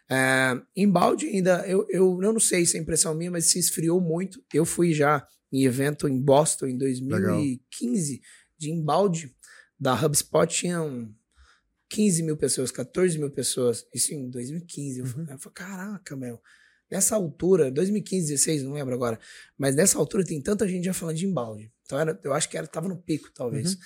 [0.10, 4.00] É, embalde ainda, eu, eu, eu não sei se é impressão minha, mas se esfriou
[4.00, 4.42] muito.
[4.54, 8.26] Eu fui já em evento em Boston em 2015 Legal.
[8.58, 9.36] de embalde
[9.80, 11.14] da HubSpot, tinham
[11.90, 13.86] 15 mil pessoas, 14 mil pessoas.
[13.94, 15.02] Isso em 2015.
[15.02, 15.26] Uhum.
[15.30, 16.42] Eu falei, caraca, meu.
[16.90, 19.20] Nessa altura, 2015, 16, não lembro agora,
[19.58, 21.72] mas nessa altura tem tanta gente já falando de embalde.
[21.84, 23.74] Então era, eu acho que era, tava no pico, talvez.
[23.74, 23.80] Uhum.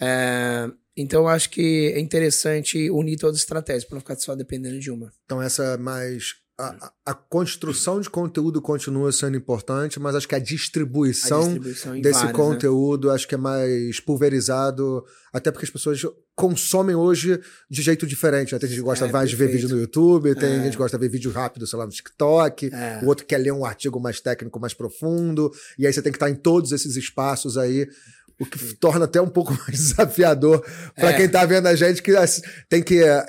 [0.00, 4.34] É, então eu acho que é interessante unir todas as estratégias para não ficar só
[4.34, 5.12] dependendo de uma.
[5.24, 10.34] Então essa é mais a, a, construção de conteúdo continua sendo importante, mas acho que
[10.34, 12.44] a distribuição, a distribuição desse vários, né?
[12.44, 13.14] conteúdo né?
[13.14, 16.02] acho que é mais pulverizado, até porque as pessoas
[16.36, 18.52] consomem hoje de jeito diferente.
[18.52, 18.58] Né?
[18.58, 19.50] Tem gente que gosta é, mais perfeito.
[19.50, 20.62] de ver vídeo no YouTube, tem é.
[20.62, 23.00] gente que gosta de ver vídeo rápido, sei lá, no TikTok, é.
[23.02, 26.16] o outro quer ler um artigo mais técnico, mais profundo, e aí você tem que
[26.16, 27.88] estar em todos esses espaços aí
[28.40, 30.64] o que torna até um pouco mais desafiador
[30.96, 31.16] para é.
[31.16, 32.12] quem está vendo a gente que
[32.70, 33.26] tem que é,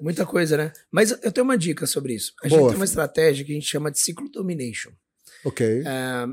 [0.00, 0.72] muita coisa, né?
[0.90, 2.34] Mas eu tenho uma dica sobre isso.
[2.44, 2.60] A Boa.
[2.60, 4.90] gente tem uma estratégia que a gente chama de ciclo domination.
[5.46, 5.66] Ok.
[5.66, 6.26] É,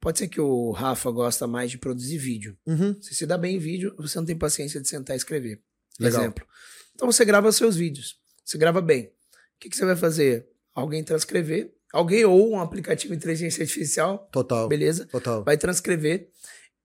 [0.00, 2.56] pode ser que o Rafa gosta mais de produzir vídeo.
[2.64, 2.96] Uhum.
[3.02, 5.60] Se se dá bem em vídeo, você não tem paciência de sentar e escrever.
[5.98, 6.22] Legal.
[6.22, 6.46] Exemplo.
[6.94, 8.16] Então você grava seus vídeos.
[8.44, 9.06] Você grava bem.
[9.06, 9.10] O
[9.58, 10.46] que, que você vai fazer?
[10.72, 11.72] Alguém transcrever.
[11.92, 14.28] Alguém ou um aplicativo de inteligência artificial.
[14.32, 14.68] Total.
[14.68, 15.04] Beleza?
[15.06, 15.42] Total.
[15.42, 16.30] Vai transcrever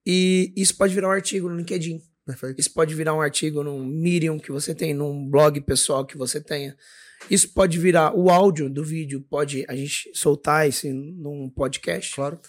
[0.09, 2.01] e isso pode virar um artigo no LinkedIn.
[2.25, 2.61] Perfeito.
[2.61, 6.39] Isso pode virar um artigo num Medium que você tem, num blog pessoal que você
[6.39, 6.77] tenha.
[7.29, 12.15] Isso pode virar o áudio do vídeo, pode a gente soltar esse num podcast.
[12.15, 12.39] Claro.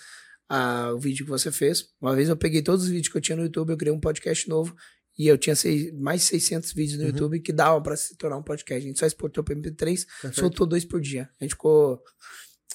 [0.48, 1.88] Ah, o vídeo que você fez.
[2.00, 3.98] Uma vez eu peguei todos os vídeos que eu tinha no YouTube, eu criei um
[3.98, 4.76] podcast novo
[5.18, 7.10] e eu tinha seis, mais de 600 vídeos no uhum.
[7.10, 8.84] YouTube que davam para se tornar um podcast.
[8.84, 10.38] A gente só exportou para MP3, Perfeito.
[10.38, 11.28] soltou dois por dia.
[11.40, 12.00] A gente ficou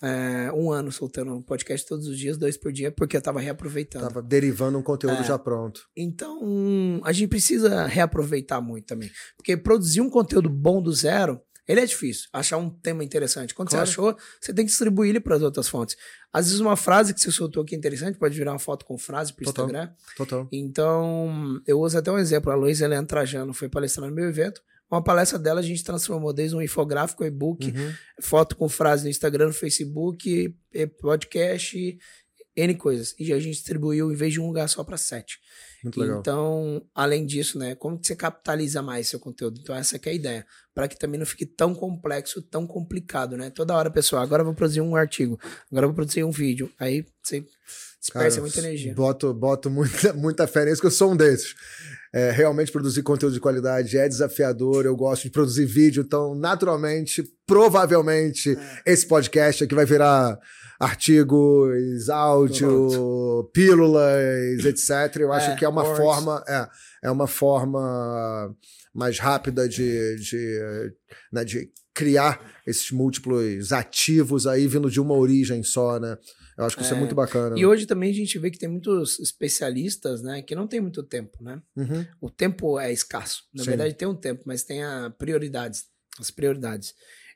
[0.03, 3.39] é, um ano soltando um podcast todos os dias, dois por dia, porque eu tava
[3.39, 4.03] reaproveitando.
[4.03, 5.87] Tava derivando um conteúdo é, já pronto.
[5.95, 9.09] Então, a gente precisa reaproveitar muito também.
[9.37, 12.27] Porque produzir um conteúdo bom do zero, ele é difícil.
[12.33, 13.55] Achar um tema interessante.
[13.55, 13.85] Quando claro.
[13.85, 15.95] você achou, você tem que distribuir ele para as outras fontes.
[16.33, 19.31] Às vezes, uma frase que você soltou aqui interessante pode virar uma foto com frase
[19.31, 19.89] para Instagram.
[20.17, 20.49] Total.
[20.51, 22.51] Então, eu uso até um exemplo.
[22.51, 24.61] A Luísa Helena Trajano foi palestrar no meu evento.
[24.93, 27.93] Uma palestra dela a gente transformou desde um infográfico, e-book, uhum.
[28.21, 30.55] foto com frase no Instagram, no Facebook,
[30.99, 31.97] podcast,
[32.55, 33.15] N coisas.
[33.17, 35.39] E a gente distribuiu em vez de um lugar só para sete.
[35.83, 36.19] Muito legal.
[36.19, 39.59] Então, além disso, né, como que você capitaliza mais seu conteúdo?
[39.59, 40.45] Então, essa é a ideia.
[40.75, 43.49] Para que também não fique tão complexo, tão complicado, né?
[43.49, 45.39] Toda hora, pessoal, agora eu vou produzir um artigo,
[45.71, 46.71] agora eu vou produzir um vídeo.
[46.79, 47.43] Aí você
[47.99, 48.93] dispersa muita energia.
[48.93, 51.55] Boto, boto muita, muita fé nisso, que eu sou um desses
[52.13, 54.85] é, realmente produzir conteúdo de qualidade é desafiador.
[54.85, 58.81] Eu gosto de produzir vídeo, então, naturalmente, provavelmente, é.
[58.93, 60.37] esse podcast aqui vai virar
[60.79, 63.51] artigos, áudio, Pronto.
[63.51, 65.21] pílulas, etc.
[65.21, 66.43] Eu acho é, que é uma forma.
[66.47, 66.67] É,
[67.05, 68.55] é uma forma
[68.93, 70.93] mais rápida de, de,
[71.31, 76.17] né, de criar esses múltiplos ativos aí vindo de uma origem só, né?
[76.57, 77.57] Eu acho que isso é, é muito bacana.
[77.57, 81.01] E hoje também a gente vê que tem muitos especialistas, né, que não tem muito
[81.03, 81.61] tempo, né?
[81.75, 82.05] Uhum.
[82.21, 83.43] O tempo é escasso.
[83.53, 83.71] Na Sim.
[83.71, 85.85] verdade, tem um tempo, mas tem a prioridades,
[86.19, 86.93] as prioridades.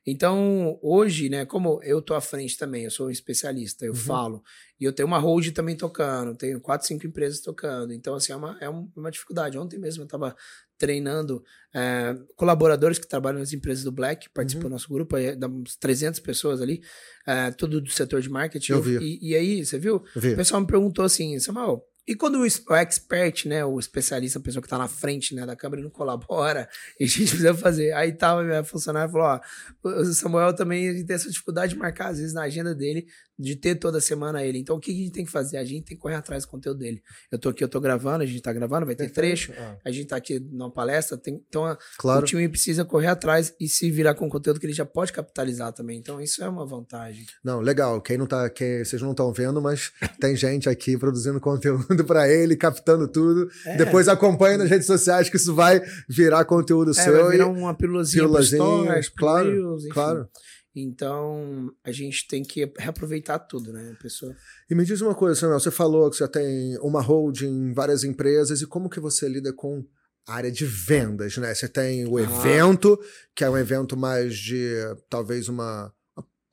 [0.10, 3.98] Então, hoje, né, como eu tô à frente também, eu sou um especialista, eu uhum.
[3.98, 4.44] falo,
[4.80, 7.92] e eu tenho uma hold também tocando, tenho quatro, cinco empresas tocando.
[7.92, 9.58] Então, assim, é uma, é uma dificuldade.
[9.58, 10.34] Ontem mesmo eu estava
[10.78, 14.70] treinando é, colaboradores que trabalham nas empresas do Black, participam uhum.
[14.70, 16.82] do nosso grupo, é, dá uns 300 pessoas ali,
[17.26, 18.72] é, tudo do setor de marketing.
[18.72, 18.98] Eu vi.
[18.98, 20.04] E, e aí, você viu?
[20.16, 20.34] Vi.
[20.34, 24.62] O pessoal me perguntou assim, Samuel, e quando o, expert, né, o especialista, a pessoa
[24.62, 27.92] que está na frente né, da câmera não colabora, e a gente precisa fazer.
[27.94, 29.42] Aí tava minha funcionária falou: ó,
[29.84, 33.06] o Samuel também tem essa dificuldade de marcar, às vezes, na agenda dele,
[33.38, 34.58] de ter toda semana ele.
[34.58, 35.58] Então, o que a gente tem que fazer?
[35.58, 37.02] A gente tem que correr atrás do conteúdo dele.
[37.32, 39.78] Eu tô aqui, eu tô gravando, a gente tá gravando, vai ter trecho, ah.
[39.86, 42.22] a gente tá aqui numa palestra, tem, então claro.
[42.22, 45.72] o time precisa correr atrás e se virar com conteúdo que ele já pode capitalizar
[45.74, 45.98] também.
[45.98, 47.26] Então, isso é uma vantagem.
[47.44, 48.02] Não, legal.
[48.02, 52.30] Quem não tá, quem, vocês não estão vendo, mas tem gente aqui produzindo conteúdo para
[52.30, 53.50] ele, captando tudo.
[53.66, 53.78] É.
[53.78, 57.24] Depois acompanha nas redes sociais que isso vai virar conteúdo é, seu.
[57.24, 60.30] Vai virar uma pílulazinha, pílulazinha stories, claro, reels, claro.
[60.80, 64.36] Então, a gente tem que reaproveitar tudo, né, pessoa?
[64.70, 68.62] E me diz uma coisa, Samuel, você falou que você tem uma holding, várias empresas,
[68.62, 69.84] e como que você lida com
[70.28, 71.54] a área de vendas, né?
[71.56, 72.22] Você tem o ah.
[72.22, 73.00] evento,
[73.36, 74.76] que é um evento mais de,
[75.10, 75.92] talvez, uma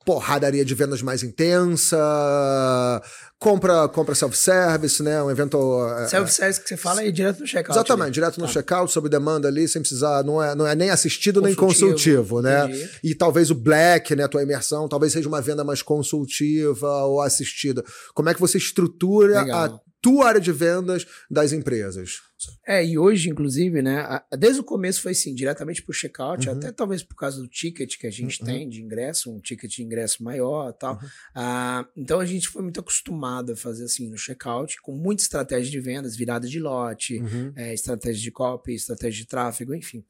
[0.05, 1.97] porradaria de vendas mais intensa,
[3.39, 5.21] compra compra self-service, né?
[5.21, 5.57] Um evento.
[5.97, 7.77] É, é, self-service que você fala é direto no checkout.
[7.77, 8.53] Exatamente, direto no tá.
[8.53, 10.23] checkout, sob demanda ali, sem precisar.
[10.23, 12.65] Não é, não é nem assistido consultivo, nem consultivo, né?
[12.65, 12.89] Entendi.
[13.03, 14.27] E talvez o black, né?
[14.27, 17.83] Tua imersão, talvez seja uma venda mais consultiva ou assistida.
[18.13, 19.57] Como é que você estrutura Legal.
[19.57, 22.19] a tua área de vendas das empresas.
[22.67, 26.55] É, e hoje, inclusive, né, desde o começo foi assim, diretamente pro checkout, uhum.
[26.55, 28.45] até talvez por causa do ticket que a gente uhum.
[28.45, 30.93] tem de ingresso, um ticket de ingresso maior tal.
[30.93, 31.09] Uhum.
[31.33, 35.71] Ah, então a gente foi muito acostumado a fazer assim no checkout, com muita estratégia
[35.71, 37.19] de vendas, virada de lote,
[37.55, 40.05] é, estratégia de copy, estratégia de tráfego, enfim.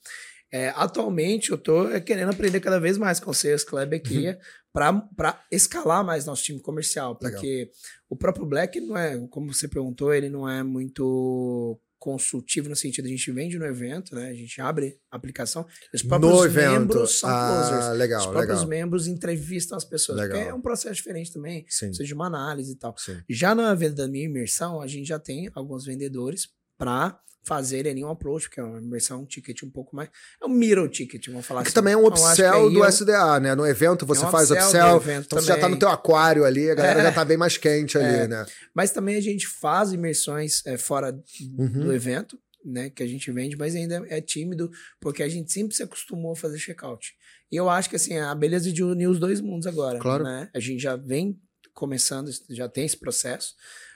[0.56, 4.30] É, atualmente eu tô é, querendo aprender cada vez mais com o Sales Club aqui
[4.30, 5.02] uhum.
[5.14, 7.74] para escalar mais nosso time comercial, porque Legal.
[8.10, 13.06] o próprio Black não é, como você perguntou, ele não é muito consultivo no sentido
[13.06, 14.30] a gente vende no evento, né?
[14.30, 15.66] A gente abre a aplicação.
[15.94, 17.98] Os próprios no membros são ah, closers.
[17.98, 18.68] Legal, os próprios legal.
[18.68, 20.20] membros entrevistam as pessoas.
[20.20, 20.38] Legal.
[20.38, 21.66] Porque é um processo diferente também.
[21.68, 21.88] Sim.
[21.88, 22.96] Precisa de uma análise e tal.
[22.98, 23.22] Sim.
[23.30, 28.04] Já na venda da minha imersão, a gente já tem alguns vendedores para fazer ali
[28.04, 30.10] um approach, que é uma imersão, um ticket um pouco mais.
[30.42, 31.76] É um middle ticket, vamos falar que assim.
[31.76, 33.56] também é um upsell do SDA, né?
[33.56, 36.70] No evento você é um faz upsell, então você já tá no teu aquário ali,
[36.70, 37.04] a galera é.
[37.04, 38.28] já tá bem mais quente ali, é.
[38.28, 38.46] né?
[38.74, 41.18] Mas também a gente faz imersões é, fora
[41.58, 41.68] uhum.
[41.68, 45.76] do evento, né, que a gente vende, mas ainda é tímido, porque a gente sempre
[45.76, 47.14] se acostumou a fazer checkout.
[47.52, 50.00] E eu acho que assim, a beleza de unir os dois mundos agora.
[50.00, 50.24] Claro.
[50.24, 50.50] Né?
[50.54, 51.40] A gente já vem
[51.74, 53.54] começando, já tem esse processo,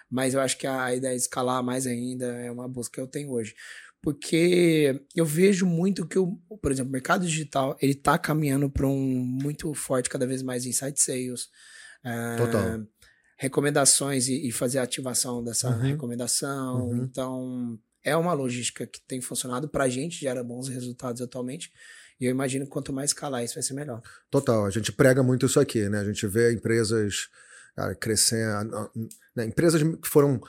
[0.09, 3.07] mas eu acho que a ideia de escalar mais ainda é uma busca que eu
[3.07, 3.53] tenho hoje.
[4.01, 8.87] Porque eu vejo muito que, o, por exemplo, o mercado digital, ele está caminhando para
[8.87, 11.49] um muito forte, cada vez mais inside sales.
[12.37, 12.79] Total.
[12.79, 12.87] Uh,
[13.37, 15.81] recomendações e, e, fazer a ativação dessa uhum.
[15.81, 16.87] recomendação.
[16.87, 17.03] Uhum.
[17.03, 21.71] Então, é uma logística que tem funcionado para a gente, gera bons resultados atualmente.
[22.19, 24.01] E eu imagino que quanto mais escalar isso vai ser melhor.
[24.29, 25.99] Total, a gente prega muito isso aqui, né?
[25.99, 27.29] A gente vê empresas
[27.75, 28.91] cara, crescendo,
[29.35, 29.45] né?
[29.45, 30.41] empresas que foram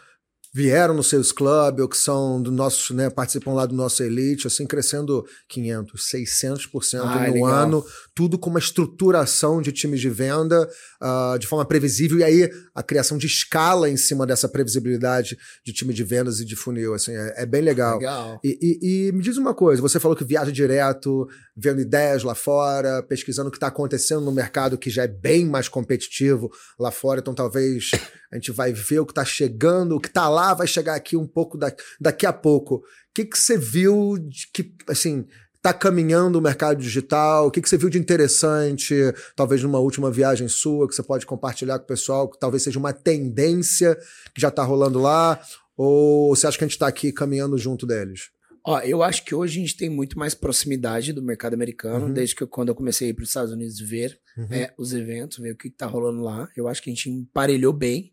[0.53, 4.47] vieram no Sales Club ou que são do nosso, né, participam lá do nosso Elite,
[4.47, 7.49] assim, crescendo 500, 600% ah, no legal.
[7.49, 7.85] ano,
[8.15, 10.69] tudo com uma estruturação de times de venda
[11.01, 15.73] uh, de forma previsível e aí a criação de escala em cima dessa previsibilidade de
[15.73, 17.99] time de vendas e de funil, assim, é, é bem legal.
[17.99, 18.41] legal.
[18.43, 22.35] E, e, e, me diz uma coisa, você falou que viaja direto, vendo ideias lá
[22.35, 26.91] fora, pesquisando o que está acontecendo no mercado que já é bem mais competitivo lá
[26.91, 27.93] fora, então talvez
[28.33, 31.17] a gente vai ver o que está chegando, o que está lá vai chegar aqui
[31.17, 32.77] um pouco da, daqui a pouco.
[32.77, 32.83] O
[33.15, 37.47] que, que você viu de que, assim, está caminhando o mercado digital?
[37.47, 38.95] O que, que você viu de interessante,
[39.35, 42.79] talvez numa última viagem sua, que você pode compartilhar com o pessoal, que talvez seja
[42.79, 43.97] uma tendência
[44.35, 45.41] que já está rolando lá?
[45.77, 48.31] Ou você acha que a gente está aqui caminhando junto deles?
[48.65, 52.13] Ó, eu acho que hoje a gente tem muito mais proximidade do mercado americano, uhum.
[52.13, 54.49] desde que eu, quando eu comecei a ir para os Estados Unidos ver uhum.
[54.51, 56.49] é, os eventos, ver o que, está rolando lá.
[56.57, 58.13] Eu acho que a gente emparelhou bem.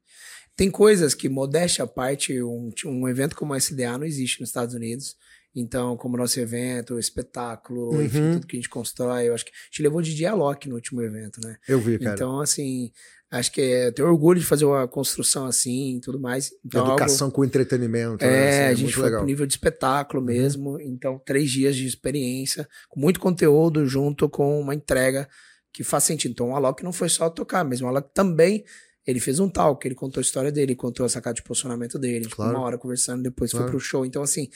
[0.56, 4.50] Tem coisas que, modéstia à parte, um, um evento como o SDA não existe nos
[4.50, 5.16] Estados Unidos.
[5.60, 8.04] Então, como nosso evento, espetáculo, uhum.
[8.04, 10.70] enfim, tudo que a gente constrói, eu acho que a gente levou de dia Loki
[10.70, 11.58] no último evento, né?
[11.68, 12.14] Eu vi, cara.
[12.14, 12.92] Então, assim,
[13.32, 16.52] acho que é, eu tenho orgulho de fazer uma construção assim e tudo mais.
[16.64, 18.24] Então, Educação algo, com entretenimento.
[18.24, 18.50] É, né?
[18.50, 19.20] assim, é a gente foi legal.
[19.22, 20.28] pro nível de espetáculo uhum.
[20.28, 20.80] mesmo.
[20.80, 25.28] Então, três dias de experiência, com muito conteúdo junto com uma entrega
[25.74, 26.34] que faz sentido.
[26.34, 28.64] Então, o Alok não foi só tocar, mas o Alok também
[29.08, 32.26] ele fez um talk, ele contou a história dele, contou a sacada de posicionamento dele,
[32.26, 32.58] tipo, claro.
[32.58, 33.66] uma hora conversando, depois claro.
[33.66, 34.06] foi pro show.
[34.06, 34.50] Então, assim,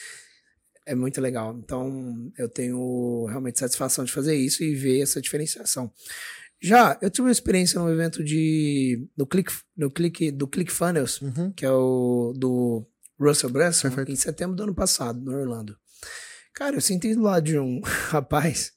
[0.86, 1.58] é muito legal.
[1.58, 5.91] Então, eu tenho realmente satisfação de fazer isso e ver essa diferenciação.
[6.62, 11.52] Já, eu tive uma experiência num evento de do Click, do Click, do ClickFunnels, uhum.
[11.52, 12.86] que é o do
[13.20, 15.76] Russell Brunson, em setembro do ano passado, no Orlando.
[16.54, 18.74] Cara, eu senti do lado de um rapaz.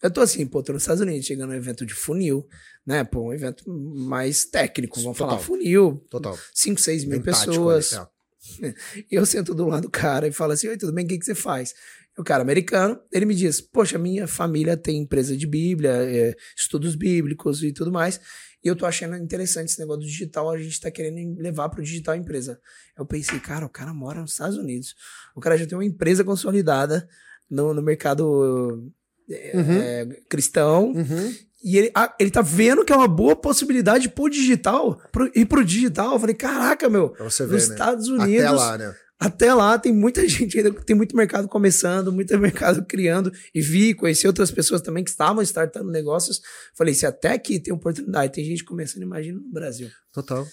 [0.00, 2.46] Eu tô assim, pô, tô nos Estados Unidos, chegando num evento de funil,
[2.86, 3.02] né?
[3.02, 5.36] Pô, um evento mais técnico, vamos Total.
[5.36, 6.04] falar funil.
[6.08, 6.38] Total.
[6.54, 7.90] 5, 6 mil Bem pessoas.
[7.90, 8.17] Tático, é.
[9.10, 11.04] Eu sento do lado do cara e falo assim: Oi, tudo bem?
[11.04, 11.74] O que, que você faz?
[12.16, 16.94] O cara americano, ele me diz: Poxa, minha família tem empresa de Bíblia, é, estudos
[16.94, 18.20] bíblicos e tudo mais.
[18.62, 21.82] E eu tô achando interessante esse negócio do digital, a gente tá querendo levar pro
[21.82, 22.60] digital a empresa.
[22.96, 24.96] Eu pensei, cara, o cara mora nos Estados Unidos.
[25.36, 27.08] O cara já tem uma empresa consolidada
[27.48, 28.92] no, no mercado
[29.30, 29.80] é, uhum.
[29.80, 30.92] é, cristão.
[30.92, 31.34] Uhum.
[31.62, 35.44] E ele, ah, ele tá vendo que é uma boa possibilidade pro digital, pro, ir
[35.46, 36.12] pro digital.
[36.12, 37.56] Eu falei, caraca, meu, ver, nos né?
[37.56, 38.44] Estados Unidos.
[38.44, 38.94] Até lá, né?
[39.20, 43.32] Até lá tem muita gente ainda, tem muito mercado começando, muito mercado criando.
[43.52, 46.40] E vi, conheci outras pessoas também que estavam startando negócios.
[46.76, 49.88] Falei, se até aqui tem oportunidade, tem gente começando, imagina no Brasil.
[50.12, 50.46] Total.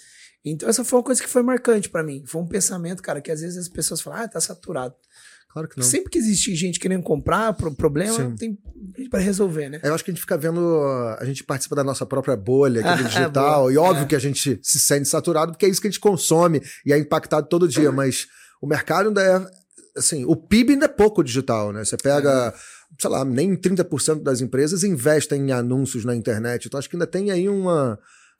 [0.43, 2.23] Então essa foi uma coisa que foi marcante para mim.
[2.25, 4.95] Foi um pensamento, cara, que às vezes as pessoas falam, ah, tá saturado.
[5.55, 5.85] Claro que não.
[5.85, 8.35] Sempre que existe gente querendo comprar, problema, Sim.
[8.35, 8.59] tem
[9.09, 9.79] para resolver, né?
[9.81, 10.59] Eu acho que a gente fica vendo,
[11.17, 14.05] a gente participa da nossa própria bolha aqui do digital, e óbvio é.
[14.05, 16.97] que a gente se sente saturado, porque é isso que a gente consome e é
[16.97, 18.27] impactado todo dia, mas
[18.61, 19.47] o mercado ainda é,
[19.97, 21.85] assim, o PIB ainda é pouco digital, né?
[21.85, 22.53] Você pega, é.
[22.99, 27.07] sei lá, nem 30% das empresas investem em anúncios na internet, então acho que ainda
[27.07, 27.97] tem aí uma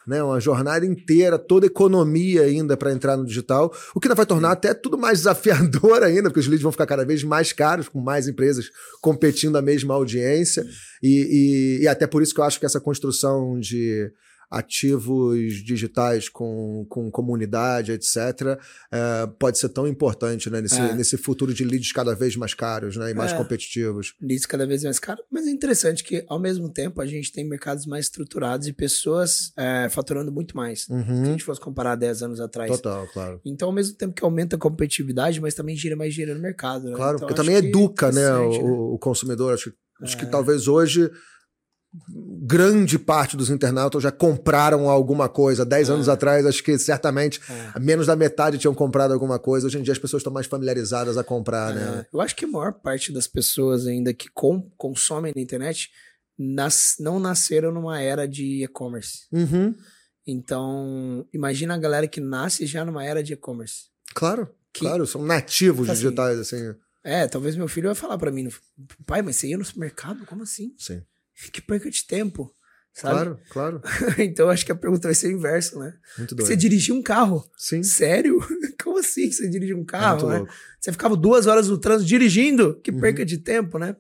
[0.08, 4.16] né, uma jornada inteira, toda a economia ainda para entrar no digital, o que ainda
[4.16, 7.52] vai tornar até tudo mais desafiador ainda, porque os leads vão ficar cada vez mais
[7.52, 8.70] caros, com mais empresas
[9.02, 10.66] competindo a mesma audiência,
[11.02, 14.12] e, e, e, até por isso que eu acho que essa construção de
[14.56, 18.58] ativos digitais com, com comunidade, etc.,
[18.90, 20.94] é, pode ser tão importante né, nesse, é.
[20.94, 23.36] nesse futuro de leads cada vez mais caros né, e mais é.
[23.36, 24.16] competitivos.
[24.22, 27.44] Leads cada vez mais caros, mas é interessante que, ao mesmo tempo, a gente tem
[27.44, 30.88] mercados mais estruturados e pessoas é, faturando muito mais.
[30.88, 31.04] Uhum.
[31.04, 32.72] Se a gente fosse comparar 10 anos atrás.
[32.72, 33.42] Total, claro.
[33.44, 36.90] Então, ao mesmo tempo que aumenta a competitividade, mas também gira mais dinheiro no mercado.
[36.90, 36.96] Né?
[36.96, 39.54] Claro, então, porque também educa né, o, o consumidor.
[39.54, 40.30] Acho, acho que é.
[40.30, 41.12] talvez hoje
[42.42, 45.66] grande parte dos internautas já compraram alguma coisa.
[45.66, 45.94] Dez é.
[45.94, 47.80] anos atrás, acho que certamente é.
[47.80, 49.68] menos da metade tinham comprado alguma coisa.
[49.68, 51.76] Hoje em dia as pessoas estão mais familiarizadas a comprar, é.
[51.76, 52.06] né?
[52.14, 54.30] Eu acho que a maior parte das pessoas ainda que
[54.78, 55.90] consomem na internet
[56.38, 59.28] nas, não nasceram numa era de e-commerce.
[59.32, 59.74] Uhum.
[60.28, 63.86] Então, imagina a galera que nasce já numa era de e-commerce.
[64.14, 66.74] Claro, que, claro, são nativos assim, digitais, assim.
[67.04, 68.50] É, talvez meu filho vai falar para mim,
[69.06, 70.26] pai, mas você ia no supermercado?
[70.26, 70.74] Como assim?
[70.78, 71.04] Sim.
[71.52, 72.54] Que perca de tempo.
[72.94, 73.14] Sabe?
[73.14, 73.82] Claro, claro.
[74.18, 75.94] então acho que a pergunta vai ser o inverso, né?
[76.18, 76.48] Muito doido.
[76.48, 77.46] Você dirigia um carro?
[77.58, 77.84] Sim.
[77.84, 78.40] Sério?
[78.82, 80.32] Como assim você dirigia um carro?
[80.32, 80.48] É né?
[80.80, 82.80] Você ficava duas horas no trânsito dirigindo?
[82.82, 83.02] Que uhum.
[83.02, 83.98] perca de tempo, né?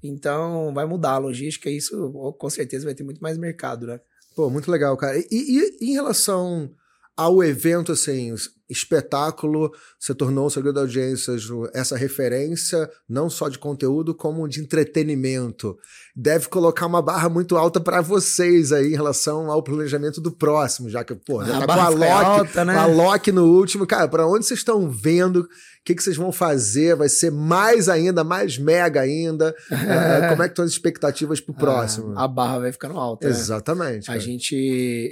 [0.00, 4.00] Então vai mudar a logística e isso com certeza vai ter muito mais mercado, né?
[4.36, 5.18] Pô, muito legal, cara.
[5.18, 6.72] E, e, e em relação
[7.16, 8.34] ao evento, assim,
[8.68, 11.34] espetáculo se tornou, segredo da audiência,
[11.74, 15.76] essa referência não só de conteúdo, como de entretenimento.
[16.14, 20.90] Deve colocar uma barra muito alta para vocês aí em relação ao planejamento do próximo,
[20.90, 22.76] já que, pô, já a tá com a Loki, alta, né?
[22.76, 23.86] a Loki no último.
[23.86, 25.40] Cara, para onde vocês estão vendo?
[25.40, 25.48] O
[25.84, 26.94] que, que vocês vão fazer?
[26.96, 29.54] Vai ser mais ainda, mais mega ainda?
[29.70, 32.18] é, como é que estão as expectativas pro ah, próximo?
[32.18, 33.26] a barra vai ficando alta.
[33.26, 33.32] Né?
[33.32, 34.10] Exatamente.
[34.10, 34.14] Né?
[34.14, 34.54] A gente,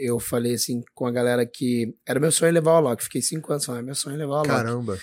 [0.02, 3.04] eu falei assim com a galera que era meu sonho levar o Loki.
[3.04, 4.48] Fiquei cinco anos falando, é meu sonho levar o Loki.
[4.48, 4.98] Caramba.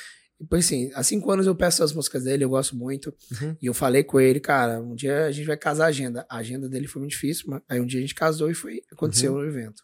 [0.52, 3.14] Assim, há cinco anos eu peço as músicas dele, eu gosto muito.
[3.32, 3.56] Uhum.
[3.62, 6.26] E eu falei com ele, cara, um dia a gente vai casar a agenda.
[6.30, 8.82] A agenda dele foi muito difícil, mas aí um dia a gente casou e foi,
[8.92, 9.40] aconteceu uhum.
[9.40, 9.84] no evento.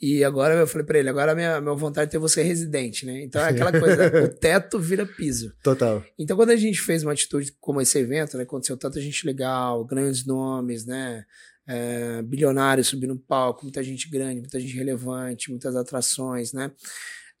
[0.00, 3.04] E agora eu falei para ele, agora a minha, minha vontade é ter você residente,
[3.04, 3.22] né?
[3.22, 5.52] Então é aquela coisa, o teto vira piso.
[5.62, 6.02] Total.
[6.18, 8.44] Então quando a gente fez uma atitude como esse evento, né?
[8.44, 11.26] Aconteceu tanta gente legal, grandes nomes, né?
[11.66, 16.72] É, bilionários subindo no palco, muita gente grande, muita gente relevante, muitas atrações, né?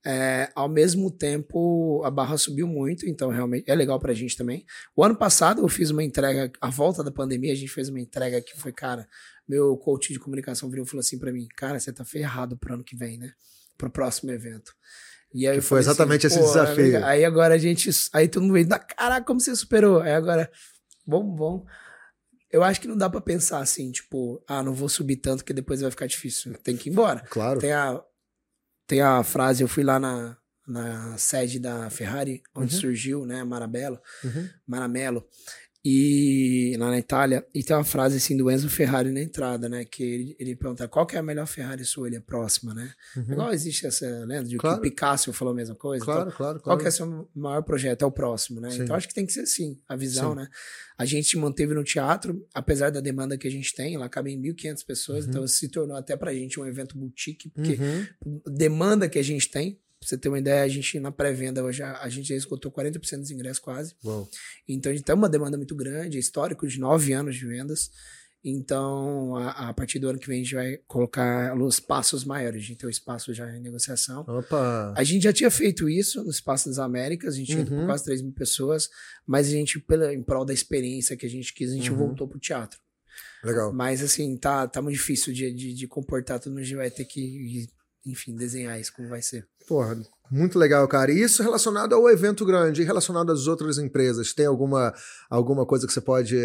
[0.04, 4.64] É, ao mesmo tempo, a barra subiu muito, então realmente é legal pra gente também.
[4.96, 8.00] O ano passado eu fiz uma entrega, a volta da pandemia, a gente fez uma
[8.00, 9.06] entrega que foi, cara,
[9.46, 12.74] meu coach de comunicação virou e falou assim para mim: Cara, você tá ferrado pro
[12.74, 13.32] ano que vem, né?
[13.76, 14.72] Pro próximo evento.
[15.34, 16.84] E aí foi assim, exatamente assim, esse desafio.
[16.84, 17.90] Amiga, aí agora a gente.
[18.12, 20.00] Aí todo mundo veio, caraca, como você superou?
[20.00, 20.50] Aí agora,
[21.06, 21.66] bom, bom.
[22.50, 25.52] Eu acho que não dá para pensar assim, tipo, ah, não vou subir tanto que
[25.52, 26.54] depois vai ficar difícil.
[26.64, 27.20] Tem que ir embora.
[27.30, 27.60] Claro.
[27.60, 28.02] Tem a,
[28.90, 32.80] tem a frase, eu fui lá na, na sede da Ferrari, onde uhum.
[32.80, 34.48] surgiu, né, Marabello, uhum.
[34.66, 35.24] Maramelo,
[35.82, 39.84] e lá na Itália, e tem uma frase assim do Enzo Ferrari na entrada, né?
[39.84, 42.92] Que ele, ele pergunta qual que é a melhor Ferrari sua, ele é próxima, né?
[43.16, 43.32] Uhum.
[43.32, 44.76] Igual existe essa lenda de claro.
[44.76, 46.04] que o Picasso falou a mesma coisa.
[46.04, 46.62] Claro, então, claro, claro.
[46.62, 48.02] Qual que é o seu maior projeto?
[48.02, 48.70] É o próximo, né?
[48.70, 48.82] Sim.
[48.82, 50.36] Então acho que tem que ser assim, a visão, Sim.
[50.40, 50.48] né?
[50.98, 54.84] A gente manteve no teatro, apesar da demanda que a gente tem, lá cabem 1.500
[54.84, 55.30] pessoas, uhum.
[55.30, 58.40] então se tornou até pra gente um evento boutique, porque uhum.
[58.46, 61.82] demanda que a gente tem, Pra você ter uma ideia, a gente na pré-venda hoje
[61.82, 63.94] a, gente já esgotou 40% dos ingressos quase.
[64.02, 64.26] Uau.
[64.66, 67.90] Então a gente tem uma demanda muito grande, é histórico de nove anos de vendas.
[68.42, 72.62] Então, a, a, partir do ano que vem, a gente vai colocar os passos maiores.
[72.62, 74.22] A gente tem o espaço já em negociação.
[74.26, 74.94] Opa.
[74.96, 77.80] A gente já tinha feito isso no Espaço das Américas, a gente tinha ido por
[77.80, 77.84] uhum.
[77.84, 78.88] quase 3 mil pessoas,
[79.26, 81.98] mas a gente, pela, em prol da experiência que a gente quis, a gente uhum.
[81.98, 82.80] voltou pro teatro.
[83.44, 83.70] Legal.
[83.74, 87.04] Mas assim, tá, tá muito difícil de, de, de comportar tudo, a gente vai ter
[87.04, 87.68] que
[88.04, 89.46] enfim, desenhar isso como vai ser.
[89.70, 89.96] Porra,
[90.28, 91.12] muito legal, cara.
[91.12, 94.92] E isso relacionado ao evento grande, e relacionado às outras empresas, tem alguma,
[95.30, 96.36] alguma coisa que você pode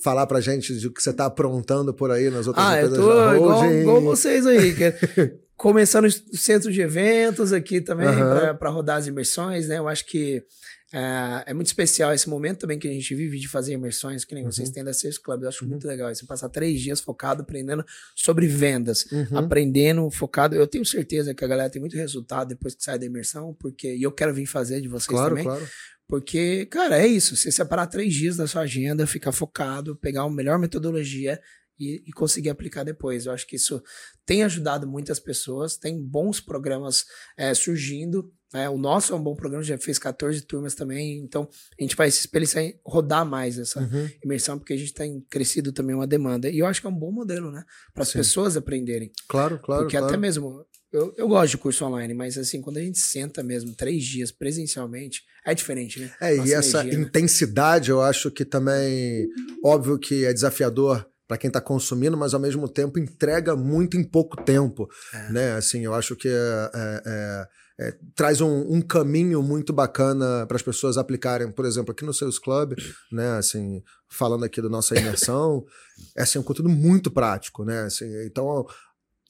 [0.00, 3.04] falar pra gente de que você tá aprontando por aí nas outras ah, empresas eu
[3.04, 4.94] tô igual, igual, vocês aí, que é
[5.56, 8.56] começando o centro de eventos aqui também, uhum.
[8.56, 9.78] para rodar as imersões, né?
[9.78, 10.44] Eu acho que
[10.92, 14.34] é, é, muito especial esse momento também que a gente vive de fazer imersões, que
[14.34, 14.52] nem uhum.
[14.52, 15.42] vocês têm da Sales Club.
[15.42, 15.70] Eu acho uhum.
[15.70, 16.14] muito legal.
[16.14, 19.38] Você passar três dias focado, aprendendo sobre vendas, uhum.
[19.38, 20.54] aprendendo, focado.
[20.54, 23.94] Eu tenho certeza que a galera tem muito resultado depois que sai da imersão, porque
[23.94, 25.44] e eu quero vir fazer de vocês claro, também.
[25.44, 25.66] Claro.
[26.06, 27.34] Porque, cara, é isso.
[27.36, 31.40] Você separar três dias da sua agenda, ficar focado, pegar uma melhor metodologia
[31.78, 33.26] e, e, conseguir aplicar depois.
[33.26, 33.82] Eu acho que isso
[34.24, 37.04] tem ajudado muitas pessoas, tem bons programas
[37.36, 38.32] é, surgindo.
[38.52, 38.68] Né?
[38.68, 42.10] O nosso é um bom programa, já fez 14 turmas também, então a gente vai
[42.10, 44.08] se espelhar em rodar mais essa uhum.
[44.24, 46.50] imersão, porque a gente tem crescido também uma demanda.
[46.50, 47.64] E eu acho que é um bom modelo, né?
[47.94, 49.10] Para as pessoas aprenderem.
[49.28, 49.82] Claro, claro.
[49.82, 50.12] Porque claro.
[50.12, 50.64] até mesmo.
[50.92, 54.30] Eu, eu gosto de curso online, mas assim, quando a gente senta mesmo três dias
[54.30, 56.12] presencialmente, é diferente, né?
[56.20, 57.06] É, Nossa e essa energia, né?
[57.06, 57.94] intensidade né?
[57.94, 59.26] eu acho que também,
[59.64, 64.04] óbvio que é desafiador para quem está consumindo, mas ao mesmo tempo entrega muito em
[64.04, 65.32] pouco tempo, é.
[65.32, 65.52] né?
[65.54, 67.48] Assim, eu acho que é, é, é
[67.80, 72.12] é, traz um, um, caminho muito bacana para as pessoas aplicarem, por exemplo, aqui no
[72.12, 72.74] Sales Club,
[73.10, 75.64] né, assim, falando aqui da nossa imersão,
[76.14, 78.66] é assim, um conteúdo muito prático, né, assim, então,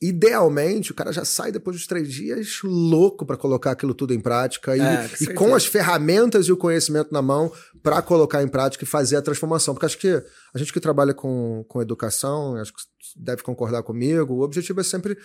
[0.02, 4.20] idealmente, o cara já sai depois dos três dias louco para colocar aquilo tudo em
[4.20, 8.42] prática e, é, com, e com as ferramentas e o conhecimento na mão para colocar
[8.42, 10.22] em prática e fazer a transformação, porque acho que
[10.52, 12.82] a gente que trabalha com, com educação, acho que
[13.16, 15.16] deve concordar comigo, o objetivo é sempre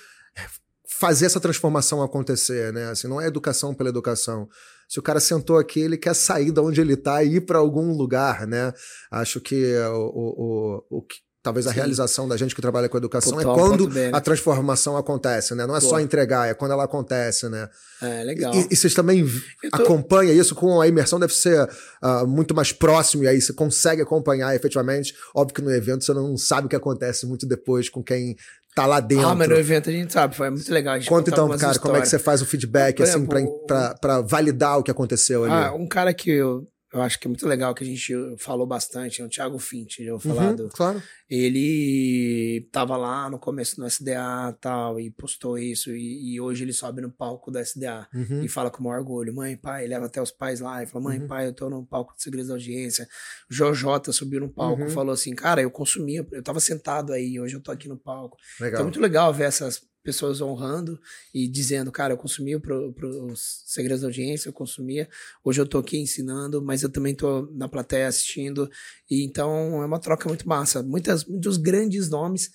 [0.99, 2.89] fazer essa transformação acontecer, né?
[2.89, 4.47] Assim, não é educação pela educação.
[4.88, 7.57] Se o cara sentou aqui, ele quer sair de onde ele está e ir para
[7.57, 8.73] algum lugar, né?
[9.11, 11.05] Acho que o, o, o, o
[11.47, 11.77] talvez a Sim.
[11.77, 15.65] realização da gente que trabalha com educação é quando a transformação acontece, né?
[15.65, 15.87] Não é Pô.
[15.87, 17.69] só entregar, é quando ela acontece, né?
[18.01, 18.53] É, legal.
[18.53, 19.81] E, e vocês também tô...
[19.83, 21.63] acompanham isso com a imersão, deve ser
[22.03, 25.15] uh, muito mais próximo, e aí você consegue acompanhar efetivamente.
[25.33, 28.35] Óbvio que no evento você não sabe o que acontece muito depois com quem
[28.75, 29.25] tá lá dentro.
[29.25, 30.99] Ah, mas no evento a gente sabe, foi muito legal.
[31.07, 31.77] Conta então, cara, histórias.
[31.77, 35.53] como é que você faz o feedback, assim, para validar o que aconteceu ali?
[35.53, 36.67] Ah, um cara que eu
[36.97, 39.99] eu acho que é muito legal que a gente falou bastante, é o Thiago Fint,
[39.99, 41.01] já vou falar uhum, claro.
[41.29, 46.73] Ele tava lá no começo no SDA tal, e postou isso, e, e hoje ele
[46.73, 48.43] sobe no palco do SDA uhum.
[48.43, 51.03] e fala com o maior orgulho, mãe, pai, leva até os pais lá, e fala,
[51.03, 51.27] mãe, uhum.
[51.27, 53.07] pai, eu tô no palco de Segredos da Audiência.
[53.49, 54.89] O Jojota subiu no palco e uhum.
[54.89, 58.37] falou assim, cara, eu consumia, eu tava sentado aí, hoje eu tô aqui no palco.
[58.59, 58.69] Legal.
[58.69, 60.97] Então é muito legal ver essas pessoas honrando
[61.33, 65.09] e dizendo, cara, eu consumia para os segredos da audiência, eu consumia,
[65.43, 68.71] hoje eu tô aqui ensinando, mas eu também tô na plateia assistindo,
[69.11, 70.81] e então é uma troca muito massa.
[70.81, 72.49] Muitas, muitos grandes nomes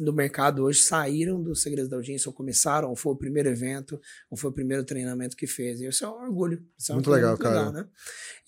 [0.00, 4.00] do mercado hoje saíram dos segredos da audiência, ou começaram, ou foi o primeiro evento,
[4.28, 5.80] ou foi o primeiro treinamento que fez.
[5.80, 6.66] E isso é um orgulho.
[6.76, 7.58] Isso é muito legal, muito cara.
[7.58, 7.88] Legal, né?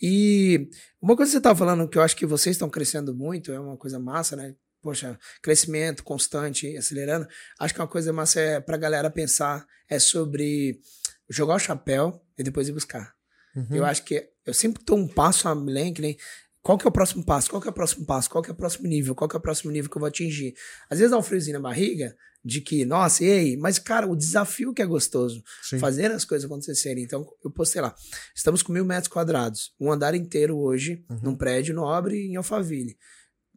[0.02, 0.68] E
[1.00, 3.60] uma coisa que você estava falando, que eu acho que vocês estão crescendo muito, é
[3.60, 4.56] uma coisa massa, né?
[4.84, 7.26] Poxa, crescimento constante, acelerando.
[7.58, 10.78] Acho que uma coisa massa é pra galera pensar é sobre
[11.26, 13.14] jogar o chapéu e depois ir buscar.
[13.56, 13.66] Uhum.
[13.70, 16.18] Eu acho que eu sempre tô um passo além, que nem
[16.62, 17.48] qual que é o próximo passo?
[17.48, 18.28] Qual que é o próximo passo?
[18.28, 19.14] Qual que é o próximo nível?
[19.14, 20.54] Qual que é o próximo nível que eu vou atingir?
[20.90, 22.14] Às vezes dá um friozinho na barriga
[22.44, 23.56] de que, nossa, e aí?
[23.56, 25.78] Mas, cara, o desafio que é gostoso, Sim.
[25.78, 27.02] fazer as coisas acontecerem.
[27.02, 27.94] Então, eu postei lá,
[28.34, 31.20] estamos com mil metros quadrados, um andar inteiro hoje, uhum.
[31.22, 32.98] num prédio nobre em Alphaville.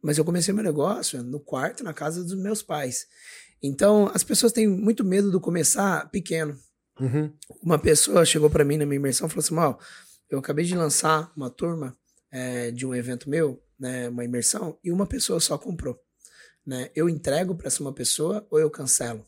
[0.01, 3.07] Mas eu comecei meu negócio no quarto, na casa dos meus pais.
[3.61, 6.57] Então, as pessoas têm muito medo de começar pequeno.
[6.99, 7.31] Uhum.
[7.61, 9.79] Uma pessoa chegou para mim na minha imersão e falou assim: Mal,
[10.29, 11.95] eu acabei de lançar uma turma
[12.31, 15.99] é, de um evento meu, né, uma imersão, e uma pessoa só comprou.
[16.65, 16.89] Né?
[16.95, 19.25] Eu entrego para essa uma pessoa ou eu cancelo?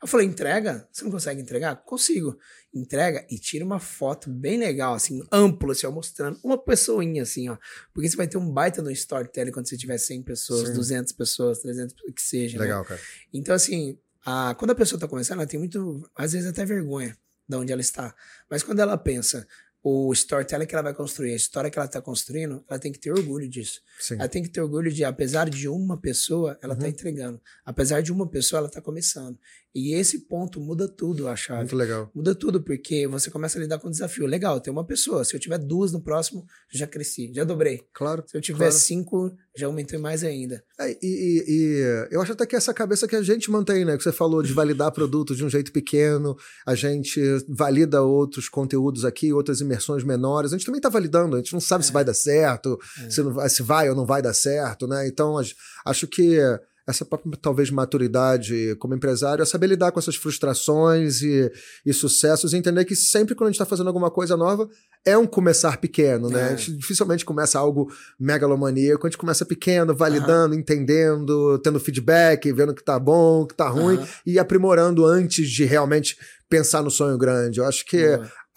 [0.00, 0.88] Eu falei, entrega?
[0.90, 1.76] Você não consegue entregar?
[1.84, 2.38] Consigo.
[2.74, 7.48] Entrega e tira uma foto bem legal, assim, ampla, assim, ó, mostrando uma pessoinha, assim,
[7.48, 7.56] ó.
[7.92, 10.74] Porque você vai ter um baita no storytelling quando você tiver 100 pessoas, Sim.
[10.74, 12.58] 200 pessoas, 300, que seja.
[12.58, 12.64] Né?
[12.64, 12.88] Legal, né?
[12.88, 13.00] cara.
[13.32, 17.16] Então, assim, a, quando a pessoa tá começando, ela tem muito, às vezes até vergonha
[17.48, 18.14] de onde ela está.
[18.50, 19.46] Mas quando ela pensa,
[19.82, 23.00] o storytelling que ela vai construir, a história que ela está construindo, ela tem que
[23.00, 23.80] ter orgulho disso.
[23.98, 24.14] Sim.
[24.14, 26.92] Ela tem que ter orgulho de, apesar de uma pessoa, ela está uhum.
[26.92, 27.40] entregando.
[27.64, 29.36] Apesar de uma pessoa, ela está começando.
[29.74, 31.60] E esse ponto muda tudo, a chave.
[31.60, 32.10] Muito legal.
[32.14, 34.26] Muda tudo, porque você começa a lidar com o desafio.
[34.26, 35.24] Legal, tem uma pessoa.
[35.24, 37.82] Se eu tiver duas no próximo, já cresci, já dobrei.
[37.92, 38.22] Claro.
[38.26, 38.74] Se eu tiver claro.
[38.74, 40.62] cinco, já aumentei mais ainda.
[40.80, 43.96] É, e, e, e, eu acho até que essa cabeça que a gente mantém, né?
[43.96, 46.36] Que você falou de validar produtos de um jeito pequeno,
[46.66, 50.52] a gente valida outros conteúdos aqui, outras imersões menores.
[50.52, 51.86] A gente também está validando, a gente não sabe é.
[51.86, 53.10] se vai dar certo, é.
[53.10, 55.06] se, não, se vai ou não vai dar certo, né?
[55.06, 55.36] Então,
[55.84, 56.38] acho que
[56.86, 61.50] essa própria, talvez, maturidade como empresário, é saber lidar com essas frustrações e,
[61.86, 64.68] e sucessos e entender que sempre quando a gente está fazendo alguma coisa nova,
[65.04, 66.40] é um começar pequeno, né?
[66.40, 66.44] É.
[66.44, 70.60] A gente dificilmente começa algo megalomaníaco, a gente começa pequeno, validando, uhum.
[70.60, 74.06] entendendo, tendo feedback, vendo que tá bom, que tá ruim uhum.
[74.26, 76.16] e aprimorando antes de realmente
[76.48, 77.60] pensar no sonho grande.
[77.60, 78.04] Eu acho que,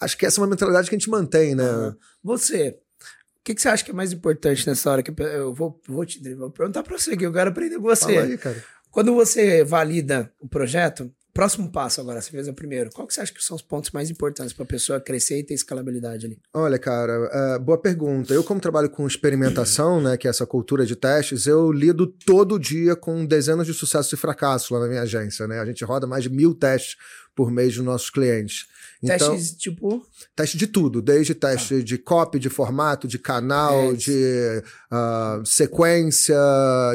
[0.00, 1.70] acho que essa é uma mentalidade que a gente mantém, né?
[1.70, 1.94] Uhum.
[2.22, 2.76] Você,
[3.46, 5.02] que, que você acha que é mais importante nessa hora?
[5.04, 8.14] Que eu vou, vou te vou perguntar para você, que eu quero aprender com você.
[8.14, 8.64] Fala aí, cara.
[8.90, 12.90] Quando você valida o projeto, próximo passo agora, você fez o primeiro.
[12.90, 15.44] Qual que você acha que são os pontos mais importantes para a pessoa crescer e
[15.44, 16.40] ter escalabilidade ali?
[16.52, 18.34] Olha, cara, uh, boa pergunta.
[18.34, 22.58] Eu, como trabalho com experimentação, né, que é essa cultura de testes, eu lido todo
[22.58, 25.60] dia com dezenas de sucessos e fracassos lá na minha agência, né?
[25.60, 26.96] A gente roda mais de mil testes
[27.34, 28.66] por mês dos nossos clientes.
[29.02, 30.04] Então, Testes tipo.
[30.34, 31.82] Teste de tudo, desde teste ah.
[31.82, 36.36] de copy, de formato, de canal, é de uh, sequência,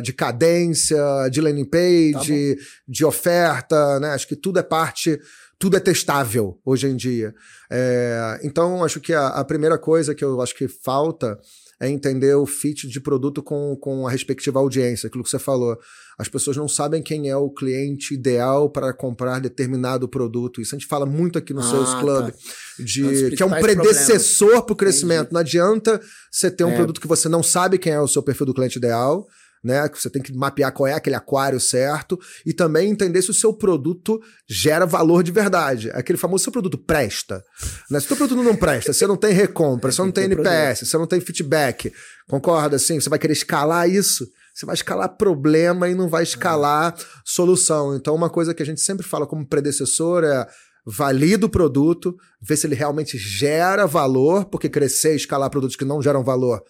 [0.03, 4.09] de cadência, de landing page, tá de oferta, né?
[4.09, 5.19] Acho que tudo é parte
[5.61, 7.35] tudo é testável hoje em dia.
[7.69, 11.39] É, então, acho que a, a, primeira coisa que eu acho que falta
[11.81, 15.75] é entender o fit de produto com, com a respectiva audiência, aquilo que você falou.
[16.15, 20.61] As pessoas não sabem quem é o cliente ideal para comprar determinado produto.
[20.61, 22.37] Isso a gente fala muito aqui no ah, Sales Club, tá.
[22.83, 25.21] de, que é um predecessor para o crescimento.
[25.21, 25.33] Entendi.
[25.33, 26.75] Não adianta você ter um é.
[26.75, 29.27] produto que você não sabe quem é o seu perfil do cliente ideal
[29.63, 29.87] né?
[29.87, 33.33] Que você tem que mapear qual é aquele aquário certo e também entender se o
[33.33, 35.89] seu produto gera valor de verdade.
[35.91, 37.43] Aquele famoso seu produto presta.
[37.89, 37.99] Né?
[37.99, 40.97] Se o seu produto não presta, você não tem recompra, você não tem NPS, você
[40.97, 41.93] não tem feedback,
[42.27, 42.75] concorda?
[42.75, 44.27] Assim, você vai querer escalar isso.
[44.53, 46.93] Você vai escalar problema e não vai escalar
[47.23, 47.95] solução.
[47.95, 50.45] Então, uma coisa que a gente sempre fala como predecessor é
[50.85, 55.85] valida o produto, vê se ele realmente gera valor, porque crescer e escalar produtos que
[55.85, 56.61] não geram valor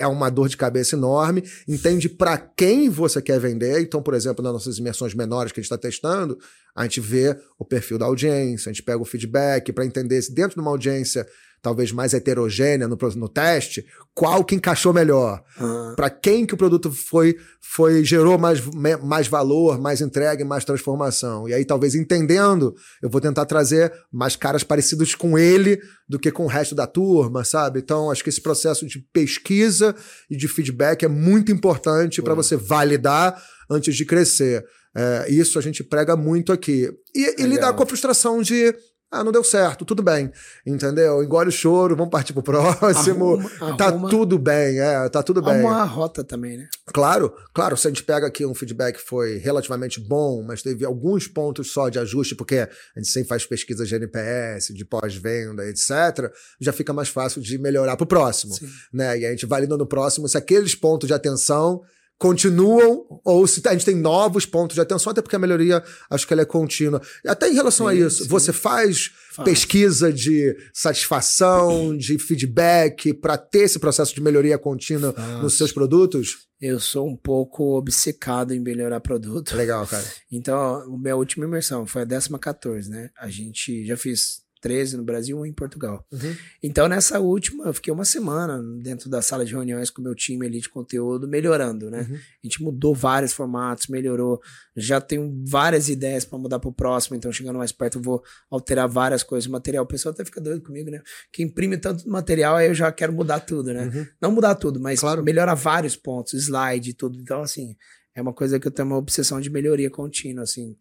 [0.00, 3.80] é uma dor de cabeça enorme, entende para quem você quer vender.
[3.80, 6.38] Então, por exemplo, nas nossas imersões menores que a gente está testando,
[6.74, 10.34] a gente vê o perfil da audiência, a gente pega o feedback para entender se
[10.34, 11.26] dentro de uma audiência
[11.62, 13.84] talvez mais heterogênea no, no teste,
[14.14, 15.42] qual que encaixou melhor?
[15.60, 15.94] Uhum.
[15.94, 18.60] Para quem que o produto foi, foi gerou mais,
[19.02, 21.48] mais valor, mais entrega, mais transformação?
[21.48, 26.30] E aí, talvez entendendo, eu vou tentar trazer mais caras parecidos com ele do que
[26.30, 27.80] com o resto da turma, sabe?
[27.80, 29.94] Então, acho que esse processo de pesquisa
[30.30, 33.40] e de feedback é muito importante para você validar
[33.70, 34.64] antes de crescer.
[34.96, 36.90] É, isso a gente prega muito aqui.
[37.14, 38.74] E, e lidar com a frustração de
[39.10, 40.30] ah, não deu certo, tudo bem.
[40.64, 41.20] Entendeu?
[41.22, 43.34] Engole o choro, vamos partir pro próximo.
[43.34, 45.60] Arruma, tá arruma, tudo bem, é, tá tudo bem.
[45.60, 46.68] Uma rota também, né?
[46.86, 47.76] Claro, claro.
[47.76, 51.72] Se a gente pega aqui um feedback que foi relativamente bom, mas teve alguns pontos
[51.72, 56.72] só de ajuste, porque a gente sempre faz pesquisas de NPS, de pós-venda, etc., já
[56.72, 58.54] fica mais fácil de melhorar pro próximo.
[58.54, 58.68] Sim.
[58.92, 59.18] Né?
[59.18, 61.82] E a gente valida no próximo se aqueles pontos de atenção
[62.20, 66.26] continuam ou se a gente tem novos pontos de atenção, até porque a melhoria acho
[66.26, 67.00] que ela é contínua.
[67.26, 68.28] Até em relação sim, a isso, sim.
[68.28, 75.14] você faz, faz, pesquisa de satisfação, de feedback para ter esse processo de melhoria contínua
[75.14, 75.42] faz.
[75.42, 76.46] nos seus produtos?
[76.60, 79.56] Eu sou um pouco obcecado em melhorar produto.
[79.56, 80.04] Legal, cara.
[80.30, 83.08] Então, a minha última imersão foi a 14, né?
[83.18, 86.06] A gente já fez 13 no Brasil, um em Portugal.
[86.12, 86.36] Uhum.
[86.62, 90.14] Então, nessa última, eu fiquei uma semana dentro da sala de reuniões com o meu
[90.14, 92.06] time ali de conteúdo, melhorando, né?
[92.08, 92.16] Uhum.
[92.16, 94.40] A gente mudou vários formatos, melhorou.
[94.76, 98.22] Já tenho várias ideias para mudar para o próximo, então chegando mais perto eu vou
[98.50, 99.48] alterar várias coisas.
[99.48, 101.02] O material, o pessoal até fica doido comigo, né?
[101.32, 103.86] Que imprime tanto material, aí eu já quero mudar tudo, né?
[103.86, 104.06] Uhum.
[104.20, 105.22] Não mudar tudo, mas claro.
[105.22, 107.18] melhorar vários pontos, slide, tudo.
[107.18, 107.76] Então, assim,
[108.14, 110.76] é uma coisa que eu tenho uma obsessão de melhoria contínua, assim.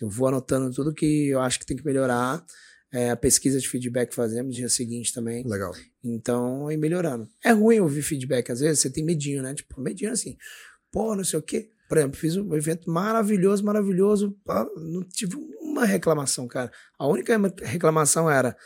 [0.00, 2.44] Eu vou anotando tudo que eu acho que tem que melhorar
[2.92, 5.42] é, a pesquisa de feedback fazemos dia seguinte também.
[5.46, 5.72] Legal.
[6.04, 7.26] Então, ir melhorando.
[7.42, 9.54] É ruim ouvir feedback, às vezes, você tem medinho, né?
[9.54, 10.36] Tipo, medinho assim,
[10.90, 11.70] pô, não sei o quê.
[11.88, 14.36] Por exemplo, fiz um evento maravilhoso, maravilhoso.
[14.76, 16.70] Não tive uma reclamação, cara.
[16.98, 18.56] A única reclamação era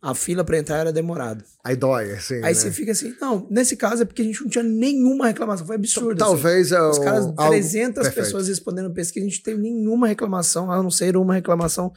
[0.00, 1.42] a fila para entrar era demorado.
[1.64, 2.36] Aí dói, assim.
[2.36, 2.54] Aí né?
[2.54, 5.74] você fica assim, não, nesse caso é porque a gente não tinha nenhuma reclamação, foi
[5.74, 6.16] absurdo.
[6.16, 6.80] Talvez assim.
[6.80, 8.14] é o, Os caras, 300 algo...
[8.14, 11.92] pessoas respondendo pesquisa, a gente teve nenhuma reclamação, a não ser uma reclamação,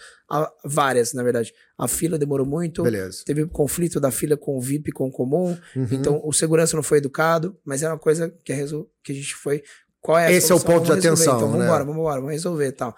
[0.65, 1.53] várias, na verdade.
[1.77, 3.21] A fila demorou muito, Beleza.
[3.23, 5.87] teve conflito da fila com o VIP, com o comum, uhum.
[5.91, 8.89] então o segurança não foi educado, mas era uma coisa que a, resol...
[9.03, 9.61] que a gente foi.
[9.99, 10.71] Qual é a Esse solução?
[10.71, 11.35] é o ponto vamos de atenção.
[11.35, 11.51] Então, né?
[11.51, 12.95] vamos embora, vamos embora, vamos resolver e tal.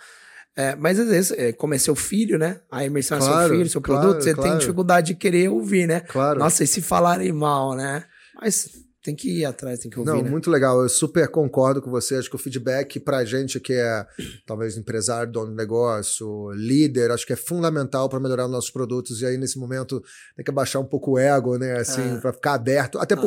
[0.56, 2.60] É, mas às vezes, é, como é seu filho, né?
[2.72, 4.50] A imersão claro, é seu filho, seu claro, produto, você claro.
[4.50, 6.02] tem dificuldade de querer ouvir, né?
[6.02, 6.40] Claro.
[6.40, 8.06] Nossa, e se falarem mal, né?
[8.40, 8.70] Mas
[9.04, 10.12] tem que ir atrás, tem que ouvir.
[10.12, 10.30] Não, né?
[10.30, 10.82] muito legal.
[10.82, 12.16] Eu super concordo com você.
[12.16, 14.06] Acho que o feedback pra gente que é
[14.46, 19.22] talvez empresário, dono do negócio, líder, acho que é fundamental para melhorar nossos produtos.
[19.22, 20.02] E aí, nesse momento,
[20.38, 21.80] tem que abaixar um pouco o ego, né?
[21.80, 22.18] Assim, é.
[22.20, 22.98] para ficar aberto.
[22.98, 23.18] Até ah.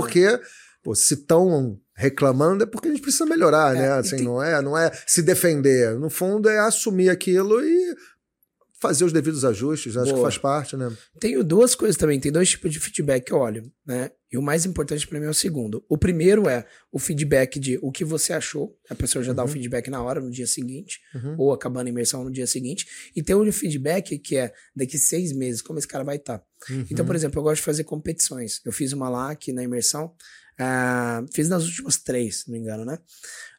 [0.86, 3.92] Pô, se estão reclamando é porque a gente precisa melhorar, é, né?
[3.94, 4.24] Assim, tem...
[4.24, 5.98] não é, não é se defender.
[5.98, 7.96] No fundo é assumir aquilo e
[8.78, 10.16] fazer os devidos ajustes, acho Boa.
[10.16, 10.94] que faz parte, né?
[11.18, 14.12] Tenho duas coisas também, tem dois tipos de feedback que eu olho, né?
[14.30, 15.84] E o mais importante para mim é o segundo.
[15.88, 19.36] O primeiro é o feedback de o que você achou, a pessoa já uhum.
[19.36, 19.52] dá o uhum.
[19.52, 21.34] feedback na hora, no dia seguinte, uhum.
[21.36, 22.86] ou acabando a imersão no dia seguinte.
[23.16, 26.38] E tem o feedback que é daqui seis meses, como esse cara vai estar.
[26.38, 26.44] Tá.
[26.70, 26.86] Uhum.
[26.90, 28.60] Então, por exemplo, eu gosto de fazer competições.
[28.64, 30.12] Eu fiz uma lá aqui na imersão,
[30.58, 32.98] Uh, fiz nas últimas três, se não me engano, né?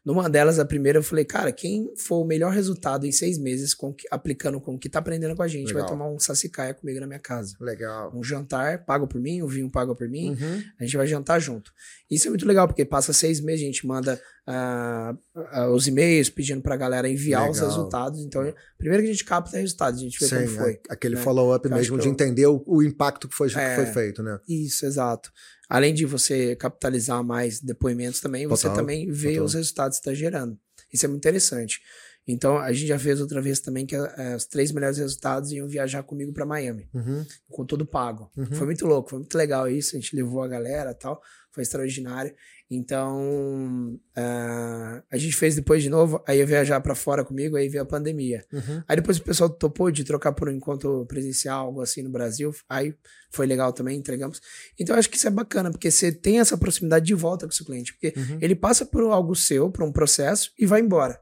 [0.07, 3.73] Numa delas, a primeira, eu falei, cara, quem for o melhor resultado em seis meses
[3.73, 5.81] com, aplicando com o que tá aprendendo com a gente, Legal.
[5.81, 7.57] vai tomar um sassicaia comigo na minha casa.
[7.59, 8.13] Legal.
[8.15, 10.63] Um jantar, pago por mim, o vinho pago por mim, uhum.
[10.79, 11.73] a gente vai jantar junto.
[12.09, 16.29] Isso é muito legal, porque passa seis meses, a gente manda uh, uh, os e-mails
[16.29, 17.51] pedindo pra galera enviar legal.
[17.51, 18.21] os resultados.
[18.21, 18.41] Então,
[18.77, 20.79] primeiro que a gente capta resultados, a gente vê Sim, como foi.
[20.89, 21.21] Aquele né?
[21.21, 22.11] follow-up mesmo de eu...
[22.13, 24.39] entender o, o, impacto que foi, é, que foi feito, né?
[24.47, 25.29] Isso, exato
[25.69, 29.45] além de você capitalizar mais depoimentos também, total, você também vê total.
[29.45, 30.59] os resultados está gerando.
[30.91, 31.81] Isso é muito interessante.
[32.27, 35.67] Então a gente já fez outra vez também que é, os três melhores resultados iam
[35.67, 37.25] viajar comigo para Miami, uhum.
[37.49, 38.29] com todo pago.
[38.35, 38.45] Uhum.
[38.47, 39.95] Foi muito louco, foi muito legal isso.
[39.95, 41.21] A gente levou a galera tal,
[41.51, 42.33] foi extraordinário.
[42.69, 47.69] Então, uh, a gente fez depois de novo, aí ia viajar para fora comigo, aí
[47.69, 48.45] veio a pandemia.
[48.51, 48.83] Uhum.
[48.85, 52.53] Aí depois o pessoal topou de trocar por um encontro presencial, algo assim no Brasil,
[52.67, 52.93] aí
[53.31, 54.41] foi legal também, entregamos.
[54.77, 57.55] Então, acho que isso é bacana, porque você tem essa proximidade de volta com o
[57.55, 58.37] seu cliente, porque uhum.
[58.41, 61.17] ele passa por algo seu, por um processo e vai embora.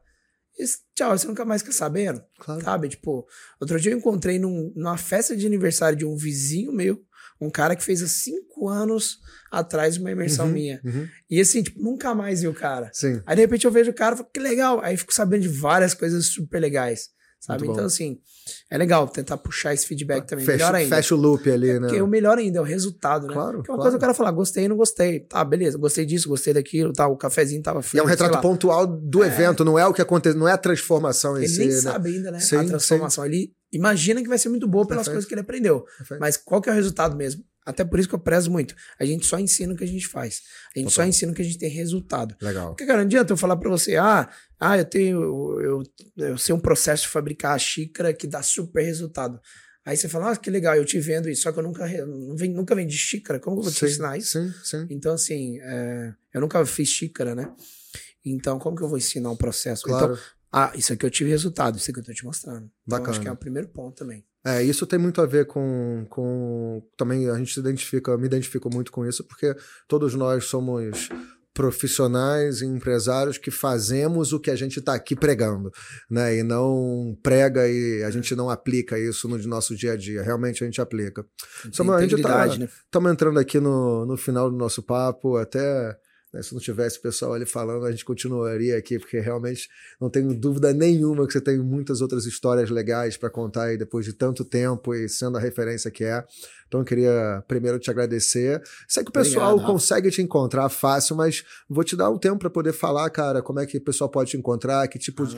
[0.94, 2.62] Tchau, você nunca mais quer saber, claro.
[2.62, 2.88] sabe?
[2.88, 3.26] Tipo,
[3.60, 6.98] outro dia eu encontrei num, numa festa de aniversário de um vizinho meu,
[7.40, 9.18] um cara que fez há cinco anos
[9.50, 10.80] atrás uma imersão uhum, minha.
[10.84, 11.06] Uhum.
[11.28, 12.90] E assim, tipo, nunca mais vi o cara.
[12.92, 13.20] Sim.
[13.26, 14.80] Aí de repente eu vejo o cara e falo, que legal.
[14.82, 17.10] Aí fico sabendo de várias coisas super legais.
[17.46, 17.68] Sabe?
[17.68, 18.18] Então, assim,
[18.68, 20.44] é legal tentar puxar esse feedback também.
[20.44, 20.96] Fecha, melhor ainda.
[20.96, 21.86] Fecha o loop ali, é né?
[21.86, 23.34] Porque o melhor ainda é o resultado, né?
[23.34, 23.58] Claro.
[23.58, 23.82] Porque é uma claro.
[23.82, 25.20] coisa o cara falar, gostei, não gostei.
[25.20, 27.98] Tá, beleza, gostei disso, gostei daquilo, tá, o cafezinho tava frio.
[27.98, 29.28] E é um retrato pontual do é.
[29.28, 31.60] evento, não é o que acontece, não é a transformação em ele si.
[31.60, 31.82] Ele nem né?
[31.82, 32.40] sabe ainda, né?
[32.40, 33.22] Sim, a transformação.
[33.22, 33.30] Sim.
[33.30, 35.14] Ele imagina que vai ser muito boa pelas Perfeito.
[35.14, 35.84] coisas que ele aprendeu.
[35.98, 36.20] Perfeito.
[36.20, 37.44] Mas qual que é o resultado mesmo?
[37.66, 38.76] Até por isso que eu prezo muito.
[38.96, 40.42] A gente só ensina o que a gente faz.
[40.74, 41.04] A gente Total.
[41.04, 42.36] só ensina o que a gente tem resultado.
[42.40, 42.68] Legal.
[42.68, 45.60] Porque, cara, não adianta eu falar para você, ah, ah, eu tenho.
[45.60, 45.82] Eu,
[46.16, 49.40] eu sei um processo de fabricar a xícara que dá super resultado.
[49.84, 51.86] Aí você fala, ah, que legal, eu te vendo isso, só que eu nunca,
[52.48, 54.32] nunca vendi xícara, como que eu vou te sim, ensinar isso?
[54.32, 54.86] Sim, sim.
[54.90, 57.52] Então, assim, é, eu nunca fiz xícara, né?
[58.24, 59.84] Então, como que eu vou ensinar um processo?
[59.84, 60.14] Claro.
[60.14, 62.68] Então, ah, isso aqui eu tive resultado, isso aqui eu tô te mostrando.
[62.84, 63.02] Bacana.
[63.02, 64.24] Então, acho que é o primeiro ponto também.
[64.46, 66.80] É, isso tem muito a ver com, com.
[66.96, 69.52] Também a gente se identifica, me identifico muito com isso, porque
[69.88, 71.08] todos nós somos
[71.52, 75.72] profissionais e empresários que fazemos o que a gente está aqui pregando,
[76.08, 76.36] né?
[76.36, 80.22] E não prega e a gente não aplica isso no nosso dia a dia.
[80.22, 81.24] Realmente a gente aplica.
[81.64, 81.74] Gente
[82.84, 83.10] está né?
[83.10, 85.96] entrando aqui no, no final do nosso papo, até
[86.36, 86.42] né?
[86.42, 89.68] Se não tivesse o pessoal ali falando, a gente continuaria aqui, porque realmente
[90.00, 94.04] não tenho dúvida nenhuma que você tem muitas outras histórias legais para contar aí depois
[94.04, 96.22] de tanto tempo e sendo a referência que é.
[96.68, 98.62] Então eu queria primeiro te agradecer.
[98.86, 102.38] Sei que o pessoal Obrigado, consegue te encontrar fácil, mas vou te dar um tempo
[102.38, 105.36] para poder falar, cara, como é que o pessoal pode te encontrar, que tipo de,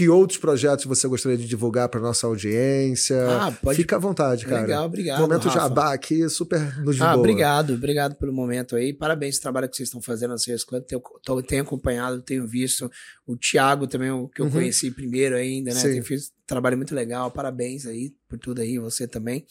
[0.00, 3.18] que outros projetos você gostaria de divulgar para nossa audiência?
[3.28, 3.76] Ah, pode...
[3.76, 4.62] Fica à vontade, cara.
[4.62, 5.20] Legal, obrigado.
[5.20, 5.60] Momento Rafa.
[5.60, 7.18] jabá aqui, super nos de ah, boa.
[7.18, 8.94] Obrigado, obrigado pelo momento aí.
[8.94, 10.84] Parabéns pelo trabalho que vocês estão fazendo no Sales Club.
[10.84, 12.90] Tenho, tô, tenho acompanhado, tenho visto.
[13.26, 14.52] O Thiago também, o que eu uhum.
[14.52, 15.82] conheci primeiro ainda, né?
[15.82, 17.30] Tem feito um trabalho muito legal.
[17.30, 19.44] Parabéns aí por tudo aí, você também.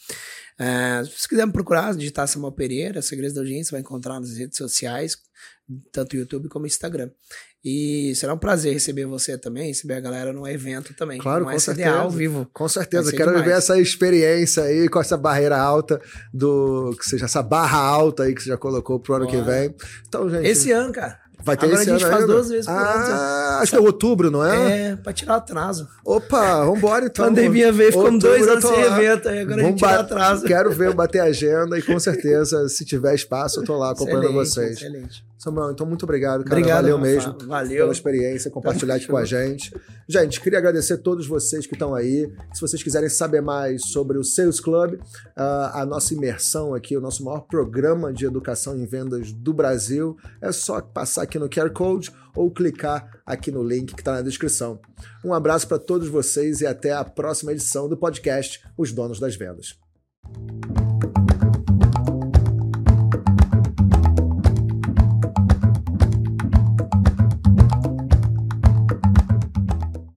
[0.58, 4.58] Uh, se quiser me procurar, digitar Samuel Pereira, Segredos da Audiência, vai encontrar nas redes
[4.58, 5.16] sociais,
[5.92, 7.08] tanto YouTube como Instagram.
[7.62, 11.18] E será um prazer receber você também, receber a galera no evento também.
[11.18, 11.90] Claro, com certeza.
[11.90, 12.48] ao vivo.
[12.54, 13.10] Com certeza.
[13.10, 13.44] Quero demais.
[13.44, 16.00] viver essa experiência aí com essa barreira alta
[16.32, 16.94] do.
[16.98, 19.36] Que seja essa barra alta aí que você já colocou pro ano Boa.
[19.36, 19.74] que vem.
[20.08, 20.46] Então, gente.
[20.46, 21.18] Esse ano, cara.
[21.44, 22.32] Vai ter Agora esse a gente faz ainda?
[22.32, 23.62] duas vezes por ah, ano.
[23.62, 24.90] Acho que é outubro, não é?
[24.90, 25.88] É, pra tirar atraso.
[26.04, 27.26] Opa, vambora então.
[27.30, 30.44] Pandemia veio, ficamos dois anos sem evento, aí agora Vamos a gente tira atraso.
[30.44, 34.40] Quero ver, bater a agenda e com certeza, se tiver espaço, eu tô lá acompanhando
[34.40, 34.76] excelente, vocês.
[34.76, 35.30] Excelente.
[35.40, 36.54] Samuel, então muito obrigado, cara.
[36.54, 37.78] Obrigado, Valeu mesmo Valeu.
[37.78, 39.74] pela experiência, compartilhar aqui com a gente.
[40.06, 42.30] Gente, queria agradecer a todos vocês que estão aí.
[42.52, 45.00] Se vocês quiserem saber mais sobre o Sales Club,
[45.34, 50.52] a nossa imersão aqui, o nosso maior programa de educação em vendas do Brasil, é
[50.52, 54.80] só passar aqui no QR Code ou clicar aqui no link que está na descrição.
[55.24, 59.36] Um abraço para todos vocês e até a próxima edição do podcast Os Donos das
[59.36, 59.78] Vendas.